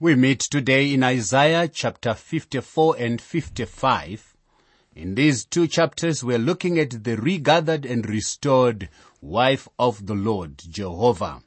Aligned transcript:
We 0.00 0.14
meet 0.14 0.38
today 0.38 0.94
in 0.94 1.02
Isaiah 1.02 1.66
chapter 1.66 2.14
54 2.14 2.98
and 3.00 3.20
55. 3.20 4.36
In 4.94 5.16
these 5.16 5.44
two 5.44 5.66
chapters, 5.66 6.22
we're 6.22 6.38
looking 6.38 6.78
at 6.78 7.02
the 7.02 7.16
regathered 7.16 7.84
and 7.84 8.08
restored 8.08 8.90
wife 9.20 9.66
of 9.76 10.06
the 10.06 10.14
Lord, 10.14 10.62
Jehovah. 10.70 11.42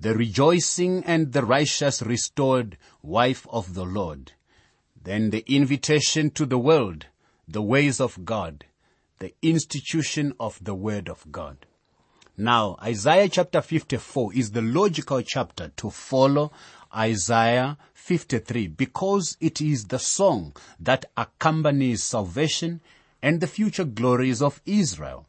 The 0.00 0.14
rejoicing 0.14 1.04
and 1.04 1.34
the 1.34 1.44
righteous 1.44 2.00
restored 2.00 2.78
wife 3.02 3.46
of 3.50 3.74
the 3.74 3.84
Lord. 3.84 4.32
Then 4.98 5.28
the 5.28 5.44
invitation 5.46 6.30
to 6.30 6.46
the 6.46 6.56
world, 6.56 7.08
the 7.46 7.60
ways 7.60 8.00
of 8.00 8.24
God, 8.24 8.64
the 9.18 9.34
institution 9.42 10.32
of 10.40 10.58
the 10.64 10.74
word 10.74 11.10
of 11.10 11.30
God. 11.30 11.66
Now, 12.38 12.76
Isaiah 12.82 13.28
chapter 13.28 13.60
54 13.60 14.32
is 14.32 14.52
the 14.52 14.62
logical 14.62 15.20
chapter 15.20 15.68
to 15.76 15.90
follow 15.90 16.50
Isaiah 16.94 17.78
53 17.94 18.66
because 18.66 19.36
it 19.40 19.60
is 19.60 19.86
the 19.86 19.98
song 19.98 20.54
that 20.80 21.04
accompanies 21.16 22.02
salvation 22.02 22.80
and 23.22 23.40
the 23.40 23.46
future 23.46 23.84
glories 23.84 24.42
of 24.42 24.60
Israel. 24.66 25.26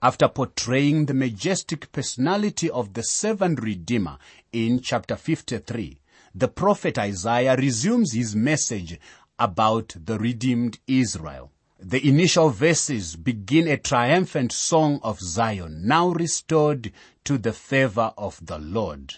After 0.00 0.26
portraying 0.26 1.06
the 1.06 1.14
majestic 1.14 1.92
personality 1.92 2.68
of 2.70 2.94
the 2.94 3.02
servant 3.02 3.62
redeemer 3.62 4.18
in 4.52 4.80
chapter 4.80 5.14
53, 5.14 6.00
the 6.34 6.48
prophet 6.48 6.98
Isaiah 6.98 7.56
resumes 7.56 8.12
his 8.12 8.34
message 8.34 8.98
about 9.38 9.94
the 10.04 10.18
redeemed 10.18 10.78
Israel. 10.86 11.52
The 11.78 12.08
initial 12.08 12.48
verses 12.48 13.16
begin 13.16 13.68
a 13.68 13.76
triumphant 13.76 14.52
song 14.52 14.98
of 15.02 15.20
Zion, 15.20 15.86
now 15.86 16.08
restored 16.08 16.90
to 17.24 17.38
the 17.38 17.52
favor 17.52 18.12
of 18.16 18.44
the 18.44 18.58
Lord. 18.58 19.14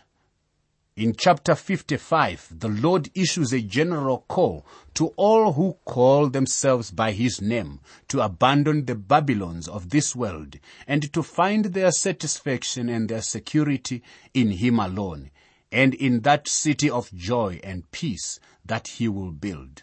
In 0.97 1.17
chapter 1.19 1.57
55, 1.57 2.61
the 2.61 2.69
Lord 2.69 3.11
issues 3.17 3.53
a 3.53 3.61
general 3.61 4.25
call 4.29 4.65
to 4.95 5.09
all 5.17 5.55
who 5.55 5.77
call 5.85 6.29
themselves 6.29 6.93
by 6.93 7.11
His 7.11 7.43
name 7.43 7.81
to 8.07 8.21
abandon 8.21 8.85
the 8.85 8.95
Babylons 8.95 9.67
of 9.67 9.91
this 9.91 10.15
world 10.15 10.61
and 10.87 11.13
to 11.13 11.25
find 11.25 11.65
their 11.65 11.91
satisfaction 11.91 12.89
and 12.89 13.09
their 13.09 13.23
security 13.23 14.05
in 14.35 14.53
Him 14.53 14.79
alone 14.79 15.33
and 15.73 15.95
in 15.95 16.21
that 16.21 16.47
city 16.47 16.89
of 16.89 17.13
joy 17.13 17.59
and 17.65 17.91
peace 17.91 18.39
that 18.65 18.87
He 18.87 19.09
will 19.09 19.33
build. 19.33 19.83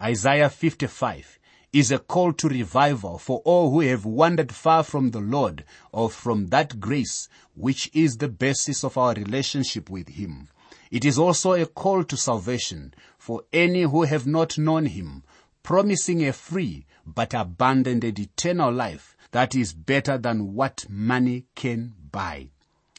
Isaiah 0.00 0.50
55 0.50 1.37
is 1.72 1.90
a 1.90 1.98
call 1.98 2.32
to 2.32 2.48
revival 2.48 3.18
for 3.18 3.40
all 3.44 3.70
who 3.70 3.80
have 3.80 4.04
wandered 4.04 4.52
far 4.52 4.82
from 4.82 5.10
the 5.10 5.20
Lord 5.20 5.64
or 5.92 6.08
from 6.08 6.46
that 6.46 6.80
grace 6.80 7.28
which 7.54 7.90
is 7.92 8.16
the 8.16 8.28
basis 8.28 8.82
of 8.84 8.96
our 8.96 9.12
relationship 9.14 9.90
with 9.90 10.08
Him. 10.08 10.48
It 10.90 11.04
is 11.04 11.18
also 11.18 11.52
a 11.52 11.66
call 11.66 12.04
to 12.04 12.16
salvation 12.16 12.94
for 13.18 13.42
any 13.52 13.82
who 13.82 14.04
have 14.04 14.26
not 14.26 14.56
known 14.56 14.86
Him, 14.86 15.24
promising 15.62 16.26
a 16.26 16.32
free 16.32 16.86
but 17.04 17.34
abundant 17.34 18.02
and 18.02 18.18
eternal 18.18 18.72
life 18.72 19.14
that 19.32 19.54
is 19.54 19.74
better 19.74 20.16
than 20.16 20.54
what 20.54 20.86
money 20.88 21.44
can 21.54 21.94
buy. 22.10 22.48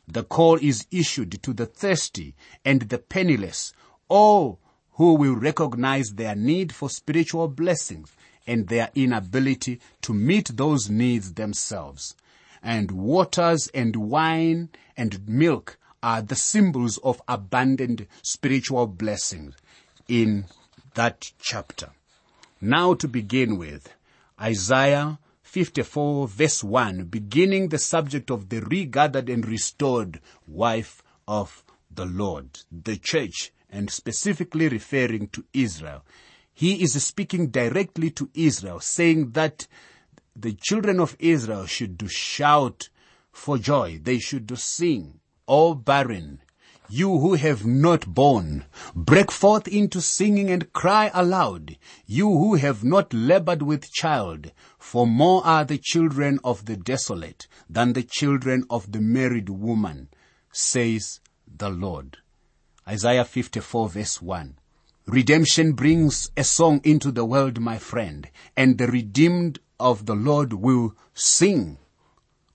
The 0.08 0.24
call 0.24 0.58
is 0.62 0.86
issued 0.92 1.42
to 1.42 1.54
the 1.54 1.66
thirsty 1.66 2.36
and 2.64 2.84
the 2.84 3.00
penniless, 3.00 3.74
all 4.08 4.60
who 4.94 5.16
will 5.16 5.36
recognize 5.36 6.10
their 6.10 6.36
need 6.36 6.74
for 6.74 6.90
spiritual 6.90 7.48
blessings 7.48 8.16
and 8.50 8.68
their 8.68 8.90
inability 8.96 9.80
to 10.02 10.12
meet 10.12 10.58
those 10.58 10.90
needs 10.90 11.34
themselves. 11.34 12.16
And 12.64 12.90
waters 12.90 13.70
and 13.76 13.96
wine 13.96 14.70
and 14.98 15.30
milk 15.30 15.78
are 16.02 16.24
the 16.24 16.36
symbols 16.36 16.98
of 17.04 17.22
abundant 17.28 18.08
spiritual 18.24 18.88
blessings 18.88 19.56
in 20.08 20.46
that 20.96 21.32
chapter. 21.40 21.92
Now 22.60 22.96
to 22.96 23.08
begin 23.08 23.56
with, 23.60 23.94
Isaiah 24.42 25.20
54 25.44 26.28
verse 26.28 26.64
1, 26.64 27.04
beginning 27.06 27.70
the 27.70 27.78
subject 27.78 28.32
of 28.32 28.50
the 28.50 28.62
regathered 28.62 29.30
and 29.30 29.48
restored 29.48 30.22
wife 30.48 31.04
of 31.28 31.64
the 31.92 32.06
Lord, 32.06 32.62
the 32.72 32.98
church, 32.98 33.52
and 33.70 33.92
specifically 33.92 34.68
referring 34.70 35.28
to 35.28 35.46
Israel. 35.54 36.04
He 36.60 36.84
is 36.84 37.02
speaking 37.02 37.52
directly 37.52 38.10
to 38.12 38.30
Israel, 38.34 38.82
saying 38.82 39.32
that 39.32 39.66
the 40.36 40.52
children 40.52 41.00
of 41.00 41.16
Israel 41.18 41.66
should 41.66 41.98
do 41.98 42.10
shout 42.10 42.90
for 43.32 43.58
joy. 43.58 44.02
They 44.04 44.20
should 44.20 44.46
do 44.46 44.58
sing. 44.58 45.22
O 45.48 45.74
barren, 45.74 46.42
you 46.90 47.18
who 47.20 47.36
have 47.36 47.66
not 47.66 48.14
borne, 48.14 48.66
break 48.94 49.32
forth 49.32 49.70
into 49.70 50.02
singing 50.02 50.50
and 50.50 50.74
cry 50.74 51.10
aloud. 51.14 51.78
You 52.06 52.28
who 52.28 52.56
have 52.56 52.84
not 52.84 53.14
labored 53.14 53.62
with 53.62 53.94
child, 53.94 54.52
for 54.78 55.08
more 55.08 55.42
are 55.46 55.64
the 55.64 55.78
children 55.78 56.42
of 56.44 56.66
the 56.66 56.76
desolate 56.76 57.48
than 57.70 57.94
the 57.94 58.04
children 58.04 58.66
of 58.70 58.92
the 58.92 59.00
married 59.00 59.48
woman, 59.48 60.10
says 60.52 61.22
the 61.48 61.70
Lord. 61.70 62.18
Isaiah 62.86 63.24
54 63.24 63.88
verse 63.88 64.22
1. 64.22 64.59
Redemption 65.12 65.72
brings 65.74 66.30
a 66.38 66.44
song 66.44 66.82
into 66.84 67.10
the 67.12 67.26
world, 67.26 67.60
my 67.60 67.80
friend, 67.80 68.30
and 68.56 68.78
the 68.78 68.86
redeemed 68.86 69.58
of 69.80 70.06
the 70.06 70.14
Lord 70.14 70.54
will 70.54 70.94
sing 71.16 71.80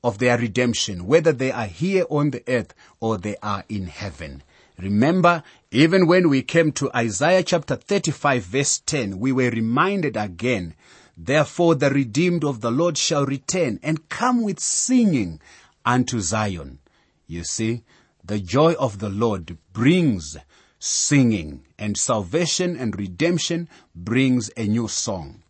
of 0.05 0.19
their 0.19 0.39
redemption, 0.39 1.05
whether 1.05 1.33
they 1.33 1.51
are 1.51 1.67
here 1.67 2.05
on 2.09 2.31
the 2.31 2.45
earth 2.47 2.73
or 3.01 3.19
they 3.19 3.35
are 3.43 3.65
in 3.69 3.89
heaven. 3.89 4.45
Remember, 4.79 5.43
even 5.73 6.07
when 6.07 6.29
we 6.29 6.43
came 6.43 6.71
to 6.73 6.95
Isaiah 6.95 7.43
chapter 7.43 7.75
35 7.75 8.45
verse 8.45 8.79
10, 8.87 9.19
we 9.19 9.33
were 9.33 9.51
reminded 9.51 10.17
again, 10.17 10.77
therefore 11.17 11.75
the 11.75 11.91
redeemed 11.91 12.45
of 12.45 12.61
the 12.61 12.71
Lord 12.71 12.97
shall 12.97 13.27
return 13.27 13.81
and 13.83 14.09
come 14.09 14.45
with 14.45 14.61
singing 14.61 15.41
unto 15.85 16.21
Zion. 16.21 16.79
You 17.27 17.43
see, 17.43 17.83
the 18.23 18.39
joy 18.39 18.75
of 18.75 19.01
the 19.01 19.11
Lord 19.11 19.59
brings 19.73 20.37
singing 20.79 21.65
and 21.79 21.97
salvation 21.97 22.77
and 22.77 22.99
redemption 22.99 23.69
brings 23.95 24.51
a 24.57 24.67
new 24.67 24.89
song. 24.89 25.43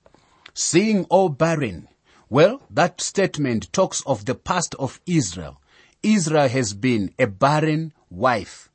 Sing, 0.54 1.06
O 1.10 1.28
barren. 1.28 1.88
Well, 2.30 2.62
that 2.70 3.00
statement 3.00 3.72
talks 3.72 4.02
of 4.06 4.24
the 4.24 4.34
past 4.34 4.74
of 4.78 5.00
Israel. 5.06 5.60
Israel 6.02 6.48
has 6.48 6.74
been 6.74 7.12
a 7.18 7.26
barren 7.26 7.92
wife, 8.10 8.70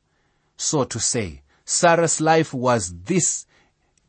so 0.58 0.84
to 0.84 1.00
say. 1.00 1.42
Sarah's 1.66 2.20
life 2.20 2.54
was 2.54 2.94
this 3.04 3.46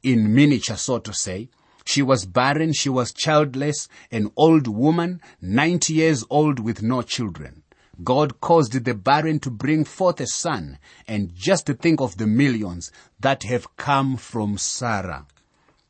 in 0.03 0.35
miniature, 0.35 0.77
so 0.77 0.99
to 0.99 1.13
say. 1.13 1.51
She 1.85 2.03
was 2.03 2.25
barren, 2.25 2.73
she 2.73 2.89
was 2.89 3.13
childless, 3.13 3.89
an 4.11 4.31
old 4.37 4.67
woman, 4.67 5.21
90 5.41 5.93
years 5.93 6.25
old 6.31 6.59
with 6.61 6.83
no 6.83 7.03
children. 7.03 7.60
God 8.03 8.41
caused 8.41 8.85
the 8.85 8.95
barren 8.95 9.41
to 9.41 9.51
bring 9.51 9.85
forth 9.85 10.21
a 10.21 10.27
son, 10.27 10.79
and 11.07 11.35
just 11.35 11.67
to 11.67 11.75
think 11.75 12.01
of 12.01 12.17
the 12.17 12.27
millions 12.27 12.91
that 13.19 13.43
have 13.45 13.77
come 13.77 14.17
from 14.17 14.59
Sarah. 14.59 15.27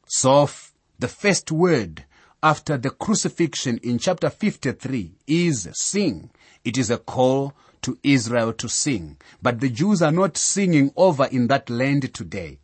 So, 0.07 0.49
the 0.99 1.09
first 1.09 1.53
word 1.53 2.05
after 2.43 2.77
the 2.77 2.91
crucifixion 2.91 3.79
in 3.83 3.99
chapter 3.99 4.31
53 4.31 5.13
is 5.27 5.69
sing. 5.73 6.31
It 6.65 6.79
is 6.79 6.91
a 6.91 6.99
call 6.99 7.55
to 7.83 7.99
Israel 8.03 8.53
to 8.55 8.69
sing. 8.69 9.19
But 9.43 9.61
the 9.61 9.69
Jews 9.71 10.03
are 10.03 10.13
not 10.13 10.37
singing 10.37 10.93
over 10.97 11.27
in 11.27 11.49
that 11.49 11.71
land 11.71 12.13
today. 12.15 12.59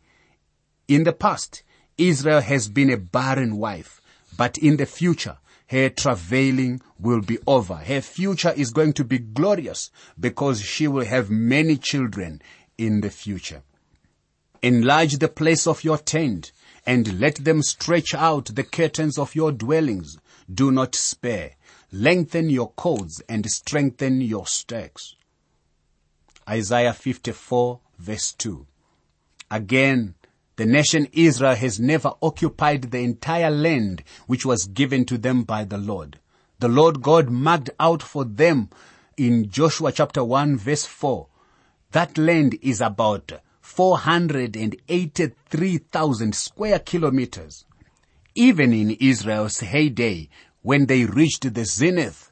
In 0.87 1.03
the 1.03 1.13
past, 1.13 1.63
Israel 1.97 2.41
has 2.41 2.69
been 2.69 2.91
a 2.91 2.97
barren 2.97 3.57
wife, 3.57 4.01
but 4.35 4.57
in 4.57 4.77
the 4.77 4.85
future, 4.85 5.37
her 5.67 5.89
travailing 5.89 6.81
will 6.99 7.21
be 7.21 7.37
over. 7.45 7.75
Her 7.75 8.01
future 8.01 8.53
is 8.55 8.71
going 8.71 8.93
to 8.93 9.03
be 9.03 9.19
glorious 9.19 9.91
because 10.19 10.61
she 10.61 10.87
will 10.87 11.05
have 11.05 11.29
many 11.29 11.77
children 11.77 12.41
in 12.77 13.01
the 13.01 13.09
future. 13.09 13.63
Enlarge 14.61 15.17
the 15.17 15.27
place 15.27 15.67
of 15.67 15.83
your 15.83 15.97
tent 15.97 16.51
and 16.85 17.19
let 17.19 17.35
them 17.35 17.61
stretch 17.61 18.13
out 18.13 18.55
the 18.55 18.63
curtains 18.63 19.17
of 19.17 19.35
your 19.35 19.51
dwellings. 19.51 20.17
Do 20.51 20.71
not 20.71 20.95
spare. 20.95 21.51
Lengthen 21.91 22.49
your 22.49 22.71
cords 22.71 23.21
and 23.27 23.45
strengthen 23.49 24.21
your 24.21 24.47
stakes. 24.47 25.15
Isaiah 26.49 26.93
54 26.93 27.81
verse 27.99 28.31
2. 28.33 28.65
Again, 29.51 30.15
the 30.57 30.65
nation 30.65 31.07
Israel 31.13 31.55
has 31.55 31.79
never 31.79 32.11
occupied 32.21 32.81
the 32.83 32.99
entire 32.99 33.49
land 33.51 34.03
which 34.25 34.45
was 34.45 34.65
given 34.65 35.05
to 35.05 35.17
them 35.17 35.43
by 35.43 35.63
the 35.63 35.77
Lord. 35.77 36.19
The 36.59 36.67
Lord 36.67 37.01
God 37.03 37.29
marked 37.29 37.69
out 37.79 38.01
for 38.01 38.25
them 38.25 38.71
in 39.15 39.51
Joshua 39.51 39.91
chapter 39.91 40.23
1 40.23 40.57
verse 40.57 40.85
4. 40.85 41.27
That 41.91 42.17
land 42.17 42.57
is 42.63 42.81
about 42.81 43.33
483,000 43.61 46.35
square 46.35 46.79
kilometers. 46.79 47.63
Even 48.33 48.73
in 48.73 48.97
Israel's 48.99 49.59
heyday, 49.59 50.29
when 50.63 50.87
they 50.87 51.05
reached 51.05 51.53
the 51.53 51.65
zenith 51.65 52.31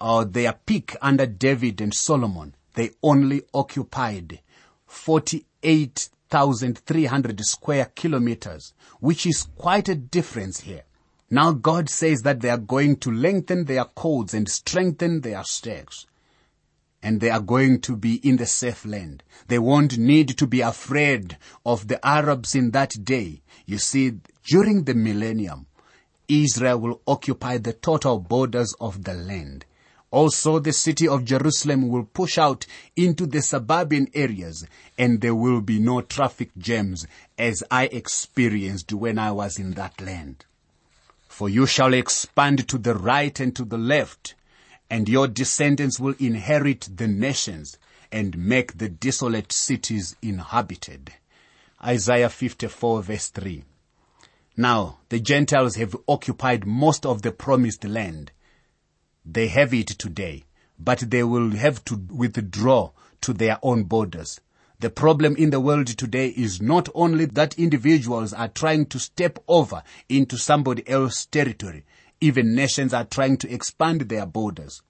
or 0.00 0.24
their 0.24 0.52
peak 0.52 0.94
under 1.02 1.26
David 1.26 1.80
and 1.80 1.92
Solomon, 1.92 2.54
they 2.74 2.90
only 3.02 3.42
occupied 3.52 4.38
48 4.86 6.10
8,300 6.32 7.40
square 7.44 7.86
kilometers, 7.94 8.74
which 9.00 9.26
is 9.26 9.48
quite 9.56 9.88
a 9.88 9.94
difference 9.94 10.60
here. 10.60 10.82
Now 11.30 11.52
God 11.52 11.88
says 11.88 12.22
that 12.22 12.40
they 12.40 12.50
are 12.50 12.58
going 12.58 12.96
to 12.96 13.10
lengthen 13.10 13.64
their 13.64 13.84
cords 13.84 14.34
and 14.34 14.48
strengthen 14.48 15.20
their 15.20 15.44
stakes. 15.44 16.06
And 17.02 17.20
they 17.20 17.30
are 17.30 17.40
going 17.40 17.80
to 17.82 17.96
be 17.96 18.16
in 18.28 18.36
the 18.36 18.46
safe 18.46 18.84
land. 18.84 19.22
They 19.46 19.58
won't 19.58 19.98
need 19.98 20.36
to 20.38 20.46
be 20.46 20.60
afraid 20.60 21.36
of 21.64 21.86
the 21.86 22.04
Arabs 22.04 22.54
in 22.54 22.72
that 22.72 22.92
day. 23.04 23.42
You 23.64 23.78
see, 23.78 24.14
during 24.44 24.84
the 24.84 24.94
millennium, 24.94 25.66
Israel 26.28 26.78
will 26.80 27.00
occupy 27.06 27.58
the 27.58 27.72
total 27.72 28.18
borders 28.18 28.74
of 28.80 29.04
the 29.04 29.14
land. 29.14 29.64
Also, 30.10 30.58
the 30.58 30.72
city 30.72 31.08
of 31.08 31.24
Jerusalem 31.24 31.88
will 31.88 32.04
push 32.04 32.38
out 32.38 32.66
into 32.94 33.26
the 33.26 33.42
suburban 33.42 34.08
areas 34.14 34.66
and 34.96 35.20
there 35.20 35.34
will 35.34 35.60
be 35.60 35.78
no 35.78 36.00
traffic 36.00 36.50
jams 36.56 37.06
as 37.36 37.64
I 37.70 37.86
experienced 37.86 38.92
when 38.92 39.18
I 39.18 39.32
was 39.32 39.58
in 39.58 39.72
that 39.72 40.00
land. 40.00 40.44
For 41.28 41.48
you 41.48 41.66
shall 41.66 41.92
expand 41.92 42.68
to 42.68 42.78
the 42.78 42.94
right 42.94 43.38
and 43.40 43.54
to 43.56 43.64
the 43.64 43.78
left 43.78 44.34
and 44.88 45.08
your 45.08 45.26
descendants 45.26 45.98
will 45.98 46.14
inherit 46.18 46.88
the 46.96 47.08
nations 47.08 47.76
and 48.12 48.38
make 48.38 48.78
the 48.78 48.88
desolate 48.88 49.52
cities 49.52 50.16
inhabited. 50.22 51.12
Isaiah 51.84 52.30
54 52.30 53.02
verse 53.02 53.28
3. 53.28 53.64
Now, 54.56 54.98
the 55.10 55.20
Gentiles 55.20 55.76
have 55.76 55.96
occupied 56.08 56.66
most 56.66 57.04
of 57.04 57.22
the 57.22 57.32
promised 57.32 57.84
land. 57.84 58.30
They 59.28 59.48
have 59.48 59.74
it 59.74 59.88
today, 59.88 60.44
but 60.78 61.10
they 61.10 61.24
will 61.24 61.50
have 61.50 61.84
to 61.86 61.96
withdraw 61.96 62.92
to 63.22 63.32
their 63.32 63.58
own 63.60 63.82
borders. 63.82 64.40
The 64.78 64.88
problem 64.88 65.34
in 65.34 65.50
the 65.50 65.58
world 65.58 65.88
today 65.88 66.28
is 66.28 66.62
not 66.62 66.88
only 66.94 67.24
that 67.24 67.58
individuals 67.58 68.32
are 68.32 68.48
trying 68.48 68.86
to 68.86 69.00
step 69.00 69.40
over 69.48 69.82
into 70.08 70.38
somebody 70.38 70.88
else's 70.88 71.26
territory, 71.26 71.84
even 72.20 72.54
nations 72.54 72.94
are 72.94 73.04
trying 73.04 73.36
to 73.38 73.52
expand 73.52 74.02
their 74.02 74.26
borders. 74.26 74.82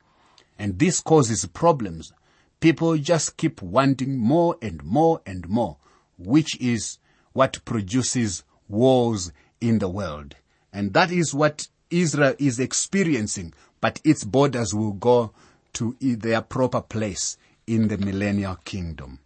And 0.59 0.79
this 0.79 1.01
causes 1.01 1.47
problems. 1.47 2.13
People 2.61 2.99
just 2.99 3.39
keep 3.39 3.63
wanting 3.63 4.19
more 4.19 4.57
and 4.61 4.85
more 4.85 5.23
and 5.25 5.49
more, 5.49 5.79
which 6.19 6.61
is 6.61 6.99
what 7.33 7.65
produces 7.65 8.45
wars 8.69 9.33
in 9.61 9.79
the 9.79 9.89
world. 9.89 10.35
And 10.73 10.93
that 10.93 11.11
is 11.11 11.33
what 11.33 11.69
Israel 11.91 12.35
is 12.39 12.59
experiencing, 12.59 13.55
but 13.81 14.01
its 14.05 14.25
borders 14.25 14.75
will 14.75 14.93
go 14.93 15.33
to 15.75 15.97
their 16.01 16.41
proper 16.41 16.81
place 16.81 17.37
in 17.67 17.89
the 17.89 17.99
millennial 17.99 18.57
kingdom. 18.65 19.19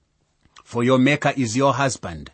For 0.65 0.83
your 0.85 0.99
maker 0.99 1.33
is 1.37 1.57
your 1.57 1.75
husband. 1.75 2.31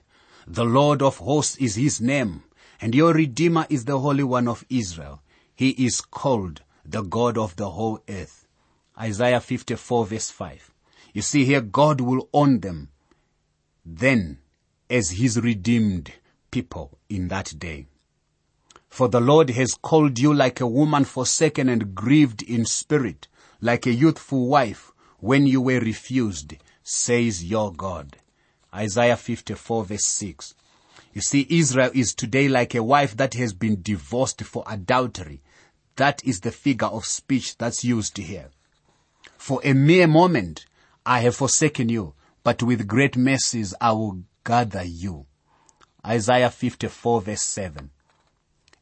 The 0.47 0.65
Lord 0.65 1.03
of 1.03 1.19
hosts 1.19 1.57
is 1.57 1.75
his 1.75 2.01
name, 2.01 2.45
and 2.81 2.95
your 2.95 3.13
Redeemer 3.13 3.67
is 3.69 3.85
the 3.85 3.99
Holy 3.99 4.25
One 4.25 4.49
of 4.49 4.65
Israel. 4.69 5.23
He 5.55 5.71
is 5.71 6.01
called 6.01 6.63
the 6.85 7.03
God 7.03 7.39
of 7.39 7.57
the 7.57 7.71
whole 7.71 8.01
earth. 8.09 8.47
Isaiah 8.99 9.41
54 9.41 10.07
verse 10.07 10.31
5. 10.31 10.73
You 11.13 11.23
see 11.23 11.45
here, 11.45 11.61
God 11.61 12.01
will 12.01 12.29
own 12.33 12.61
them 12.61 12.91
then 13.85 14.39
as 14.91 15.11
his 15.11 15.41
redeemed 15.41 16.13
people 16.51 16.99
in 17.09 17.29
that 17.29 17.55
day. 17.59 17.87
For 18.89 19.09
the 19.09 19.21
Lord 19.21 19.51
has 19.51 19.75
called 19.75 20.19
you 20.19 20.33
like 20.33 20.61
a 20.61 20.67
woman 20.67 21.05
forsaken 21.05 21.69
and 21.69 21.95
grieved 21.95 22.43
in 22.43 22.65
spirit, 22.65 23.29
like 23.61 23.87
a 23.87 23.93
youthful 23.93 24.47
wife 24.47 24.93
when 25.19 25.47
you 25.47 25.61
were 25.61 25.81
refused, 25.81 26.55
says 26.83 27.45
your 27.45 27.73
God. 27.73 28.17
Isaiah 28.75 29.17
54 29.17 29.85
verse 29.85 30.05
6. 30.05 30.55
You 31.13 31.21
see, 31.23 31.47
Israel 31.49 31.91
is 31.95 32.15
today 32.15 32.49
like 32.49 32.75
a 32.75 32.83
wife 32.83 33.17
that 33.17 33.35
has 33.35 33.55
been 33.55 33.81
divorced 33.81 34.43
for 34.45 34.65
adultery. 34.67 35.41
That 35.97 36.23
is 36.25 36.41
the 36.41 36.53
figure 36.53 36.89
of 36.89 37.07
speech 37.07 37.57
that's 37.57 37.85
used 37.85 38.19
here. 38.19 38.51
For 39.39 39.61
a 39.65 39.73
mere 39.73 40.07
moment, 40.07 40.67
I 41.07 41.21
have 41.21 41.37
forsaken 41.37 41.89
you, 41.89 42.15
but 42.45 42.63
with 42.63 42.87
great 42.87 43.17
mercies 43.17 43.75
I 43.81 43.93
will 43.93 44.25
gather 44.45 44.85
you. 44.85 45.27
Isaiah 46.05 46.51
54 46.51 47.23
verse 47.23 47.43
7. 47.43 47.91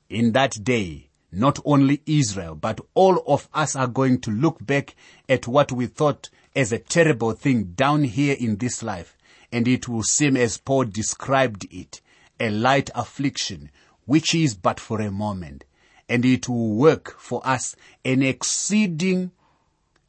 In 0.09 0.33
that 0.33 0.63
day, 0.63 1.09
not 1.33 1.59
only 1.65 2.03
Israel, 2.07 2.55
but 2.55 2.81
all 2.95 3.23
of 3.27 3.49
us 3.55 3.75
are 3.75 3.87
going 3.87 4.21
to 4.21 4.31
look 4.31 4.65
back 4.65 4.95
at 5.29 5.49
what 5.49 5.73
we 5.73 5.87
thought 5.87 6.31
as 6.55 6.73
a 6.73 6.79
terrible 6.79 7.33
thing 7.33 7.73
down 7.75 8.05
here 8.05 8.37
in 8.39 8.57
this 8.57 8.83
life, 8.83 9.17
and 9.51 9.67
it 9.67 9.89
will 9.89 10.03
seem 10.03 10.37
as 10.37 10.59
Paul 10.59 10.85
described 10.85 11.67
it, 11.71 12.01
a 12.39 12.51
light 12.51 12.91
affliction, 12.95 13.71
which 14.05 14.35
is 14.35 14.55
but 14.55 14.79
for 14.79 15.01
a 15.01 15.11
moment, 15.11 15.65
and 16.09 16.25
it 16.25 16.49
will 16.49 16.75
work 16.75 17.19
for 17.19 17.45
us 17.47 17.75
an 18.05 18.23
exceeding 18.23 19.33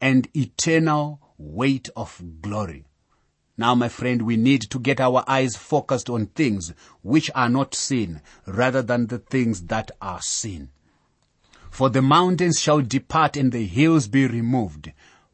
and 0.01 0.27
eternal 0.35 1.21
weight 1.37 1.89
of 1.95 2.21
glory. 2.41 2.85
Now, 3.57 3.73
my 3.73 3.87
friend, 3.87 4.23
we 4.23 4.35
need 4.35 4.61
to 4.69 4.79
get 4.79 4.99
our 4.99 5.23
eyes 5.27 5.55
focused 5.55 6.09
on 6.09 6.27
things 6.27 6.73
which 7.03 7.31
are 7.33 7.49
not 7.49 7.73
seen 7.73 8.21
rather 8.45 8.81
than 8.81 9.07
the 9.07 9.19
things 9.19 9.63
that 9.67 9.91
are 10.01 10.21
seen. 10.21 10.69
For 11.71 11.89
the 11.89 12.01
mountains 12.01 12.59
shall 12.59 12.81
depart 12.81 13.37
and 13.37 13.51
the 13.51 13.65
hills 13.65 14.07
be 14.07 14.27
removed, 14.27 14.91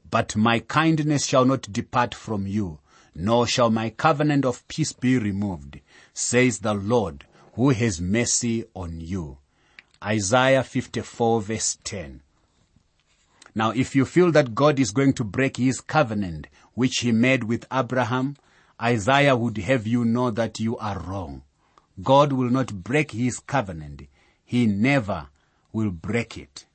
but 0.09 0.35
my 0.35 0.59
kindness 0.59 1.25
shall 1.25 1.45
not 1.45 1.71
depart 1.71 2.13
from 2.13 2.45
you, 2.45 2.79
nor 3.15 3.47
shall 3.47 3.69
my 3.69 3.89
covenant 3.89 4.45
of 4.45 4.67
peace 4.67 4.94
be 4.94 5.17
removed, 5.17 5.79
says 6.13 6.59
the 6.59 6.74
Lord, 6.74 7.25
who 7.53 7.69
has 7.69 8.01
mercy 8.01 8.65
on 8.75 9.01
you. 9.01 9.38
Isaiah 10.03 10.63
54 10.63 11.41
verse 11.41 11.77
10. 11.83 12.21
Now, 13.53 13.71
if 13.71 13.95
you 13.95 14.06
feel 14.06 14.31
that 14.31 14.56
God 14.56 14.80
is 14.80 14.92
going 14.92 15.13
to 15.13 15.24
break 15.24 15.57
his 15.57 15.81
covenant, 15.81 16.48
which 16.74 17.00
he 17.00 17.12
made 17.12 17.44
with 17.44 17.65
Abraham, 17.71 18.38
Isaiah 18.81 19.36
would 19.36 19.57
have 19.57 19.86
you 19.86 20.06
know 20.06 20.31
that 20.31 20.59
you 20.59 20.77
are 20.77 21.00
wrong. 21.00 21.44
God 22.01 22.33
will 22.33 22.50
not 22.50 22.83
break 22.83 23.12
his 23.12 23.39
covenant. 23.39 24.03
He 24.45 24.65
never 24.65 25.27
will 25.74 25.92
break 25.92 26.38
it. 26.38 26.65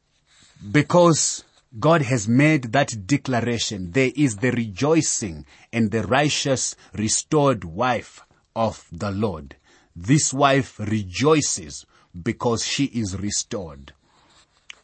Because 0.70 1.44
God 1.78 2.02
has 2.02 2.28
made 2.28 2.72
that 2.72 3.06
declaration, 3.06 3.90
there 3.92 4.12
is 4.14 4.36
the 4.36 4.50
rejoicing 4.50 5.44
and 5.72 5.90
the 5.90 6.06
righteous 6.06 6.76
restored 6.94 7.64
wife 7.64 8.22
of 8.54 8.86
the 8.92 9.10
Lord. 9.10 9.56
This 9.94 10.32
wife 10.32 10.78
rejoices 10.78 11.84
because 12.22 12.64
she 12.64 12.84
is 12.84 13.18
restored. 13.18 13.92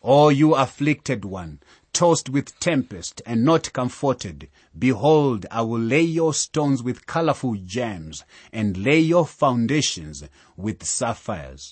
O 0.03 0.31
you 0.31 0.55
afflicted 0.55 1.25
one, 1.25 1.61
tossed 1.93 2.29
with 2.29 2.59
tempest 2.59 3.23
and 3.27 3.45
not 3.45 3.73
comforted. 3.73 4.49
Behold, 4.79 5.47
I 5.51 5.63
will 5.63 5.81
lay 5.81 6.03
your 6.03 6.35
stones 6.35 6.83
with 6.83 7.07
colorful 7.07 7.55
gems 7.55 8.25
and 8.53 8.77
lay 8.77 8.99
your 8.99 9.27
foundations 9.27 10.25
with 10.57 10.85
sapphires. 10.85 11.71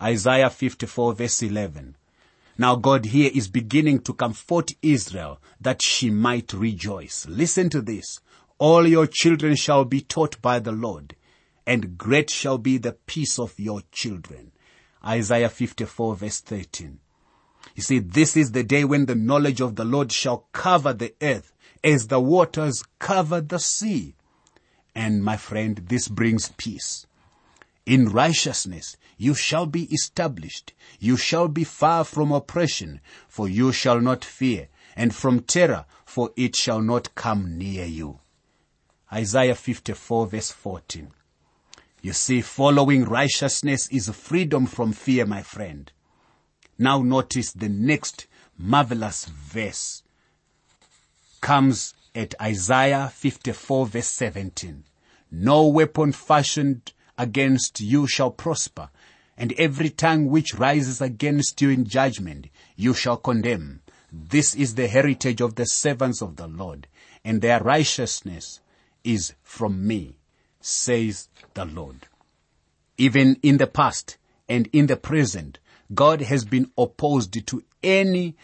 Isaiah 0.00 0.50
54 0.50 1.14
verse 1.14 1.42
11. 1.42 1.96
Now 2.58 2.76
God 2.76 3.06
here 3.06 3.30
is 3.34 3.48
beginning 3.48 4.00
to 4.00 4.14
comfort 4.14 4.72
Israel 4.82 5.40
that 5.60 5.82
she 5.82 6.10
might 6.10 6.52
rejoice. 6.52 7.26
Listen 7.28 7.70
to 7.70 7.80
this. 7.80 8.20
All 8.58 8.86
your 8.86 9.06
children 9.06 9.56
shall 9.56 9.84
be 9.84 10.00
taught 10.00 10.40
by 10.42 10.58
the 10.58 10.72
Lord 10.72 11.16
and 11.66 11.96
great 11.96 12.30
shall 12.30 12.58
be 12.58 12.78
the 12.78 12.92
peace 12.92 13.38
of 13.38 13.58
your 13.58 13.82
children. 13.92 14.50
Isaiah 15.06 15.48
54 15.48 16.16
verse 16.16 16.40
13. 16.40 16.98
You 17.74 17.82
see, 17.82 17.98
this 17.98 18.36
is 18.36 18.52
the 18.52 18.64
day 18.64 18.84
when 18.84 19.06
the 19.06 19.14
knowledge 19.14 19.60
of 19.60 19.76
the 19.76 19.84
Lord 19.84 20.12
shall 20.12 20.48
cover 20.52 20.92
the 20.92 21.14
earth 21.22 21.52
as 21.82 22.08
the 22.08 22.20
waters 22.20 22.82
cover 22.98 23.40
the 23.40 23.58
sea. 23.58 24.14
And 24.94 25.24
my 25.24 25.36
friend, 25.36 25.76
this 25.88 26.08
brings 26.08 26.50
peace. 26.56 27.06
In 27.86 28.08
righteousness 28.08 28.96
you 29.16 29.34
shall 29.34 29.66
be 29.66 29.84
established. 29.92 30.72
You 30.98 31.18
shall 31.18 31.46
be 31.46 31.64
far 31.64 32.04
from 32.04 32.32
oppression, 32.32 33.00
for 33.28 33.48
you 33.48 33.70
shall 33.70 34.00
not 34.00 34.24
fear, 34.24 34.68
and 34.96 35.14
from 35.14 35.40
terror, 35.40 35.84
for 36.06 36.30
it 36.36 36.56
shall 36.56 36.80
not 36.80 37.14
come 37.14 37.58
near 37.58 37.84
you. 37.84 38.20
Isaiah 39.12 39.54
54 39.54 40.26
verse 40.28 40.50
14. 40.50 41.10
You 42.00 42.14
see, 42.14 42.40
following 42.40 43.04
righteousness 43.04 43.88
is 43.90 44.08
freedom 44.08 44.64
from 44.64 44.92
fear, 44.92 45.26
my 45.26 45.42
friend. 45.42 45.92
Now 46.82 47.02
notice 47.02 47.52
the 47.52 47.68
next 47.68 48.26
marvelous 48.56 49.26
verse 49.26 50.02
comes 51.42 51.92
at 52.14 52.34
Isaiah 52.40 53.12
54 53.14 53.84
verse 53.84 54.06
17. 54.06 54.84
No 55.30 55.66
weapon 55.66 56.12
fashioned 56.12 56.94
against 57.18 57.82
you 57.82 58.06
shall 58.06 58.30
prosper, 58.30 58.88
and 59.36 59.52
every 59.58 59.90
tongue 59.90 60.28
which 60.28 60.54
rises 60.54 61.02
against 61.02 61.60
you 61.60 61.68
in 61.68 61.84
judgment 61.84 62.46
you 62.76 62.94
shall 62.94 63.18
condemn. 63.18 63.82
This 64.10 64.54
is 64.54 64.74
the 64.74 64.88
heritage 64.88 65.42
of 65.42 65.56
the 65.56 65.66
servants 65.66 66.22
of 66.22 66.36
the 66.36 66.46
Lord, 66.46 66.86
and 67.22 67.42
their 67.42 67.60
righteousness 67.60 68.60
is 69.04 69.34
from 69.42 69.86
me, 69.86 70.16
says 70.62 71.28
the 71.52 71.66
Lord. 71.66 72.06
Even 72.96 73.38
in 73.42 73.58
the 73.58 73.66
past 73.66 74.16
and 74.48 74.66
in 74.72 74.86
the 74.86 74.96
present, 74.96 75.58
God 75.92 76.20
has 76.22 76.44
been 76.44 76.70
opposed 76.78 77.46
to 77.46 77.64
any 77.82 78.36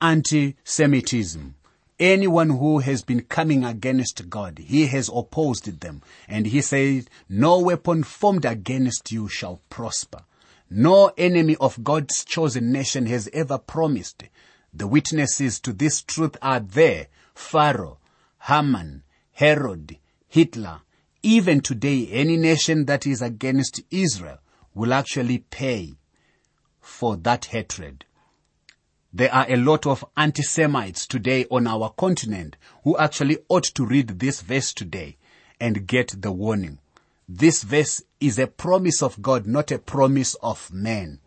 anti-Semitism. 0.00 1.54
Anyone 1.98 2.50
who 2.50 2.78
has 2.80 3.02
been 3.02 3.22
coming 3.22 3.64
against 3.64 4.28
God, 4.28 4.58
He 4.58 4.86
has 4.86 5.10
opposed 5.12 5.80
them. 5.80 6.02
And 6.26 6.46
He 6.46 6.60
said, 6.60 7.08
no 7.28 7.60
weapon 7.60 8.02
formed 8.02 8.44
against 8.44 9.12
you 9.12 9.28
shall 9.28 9.60
prosper. 9.70 10.22
No 10.68 11.12
enemy 11.18 11.56
of 11.60 11.84
God's 11.84 12.24
chosen 12.24 12.72
nation 12.72 13.06
has 13.06 13.28
ever 13.32 13.58
promised. 13.58 14.24
The 14.72 14.86
witnesses 14.86 15.60
to 15.60 15.72
this 15.72 16.02
truth 16.02 16.36
are 16.40 16.60
there. 16.60 17.08
Pharaoh, 17.34 17.98
Haman, 18.40 19.02
Herod, 19.32 19.98
Hitler. 20.28 20.80
Even 21.22 21.60
today, 21.60 22.08
any 22.08 22.36
nation 22.36 22.86
that 22.86 23.06
is 23.06 23.22
against 23.22 23.82
Israel 23.90 24.38
will 24.74 24.92
actually 24.92 25.38
pay 25.38 25.94
for 26.82 27.16
that 27.16 27.46
hatred. 27.46 28.04
There 29.14 29.32
are 29.32 29.46
a 29.48 29.56
lot 29.56 29.86
of 29.86 30.04
anti-Semites 30.16 31.06
today 31.06 31.46
on 31.50 31.66
our 31.66 31.90
continent 31.90 32.56
who 32.84 32.98
actually 32.98 33.38
ought 33.48 33.64
to 33.64 33.86
read 33.86 34.18
this 34.18 34.42
verse 34.42 34.74
today 34.74 35.16
and 35.60 35.86
get 35.86 36.20
the 36.20 36.32
warning. 36.32 36.78
This 37.28 37.62
verse 37.62 38.02
is 38.20 38.38
a 38.38 38.46
promise 38.46 39.02
of 39.02 39.22
God, 39.22 39.46
not 39.46 39.70
a 39.70 39.78
promise 39.78 40.34
of 40.42 40.72
man. 40.72 41.20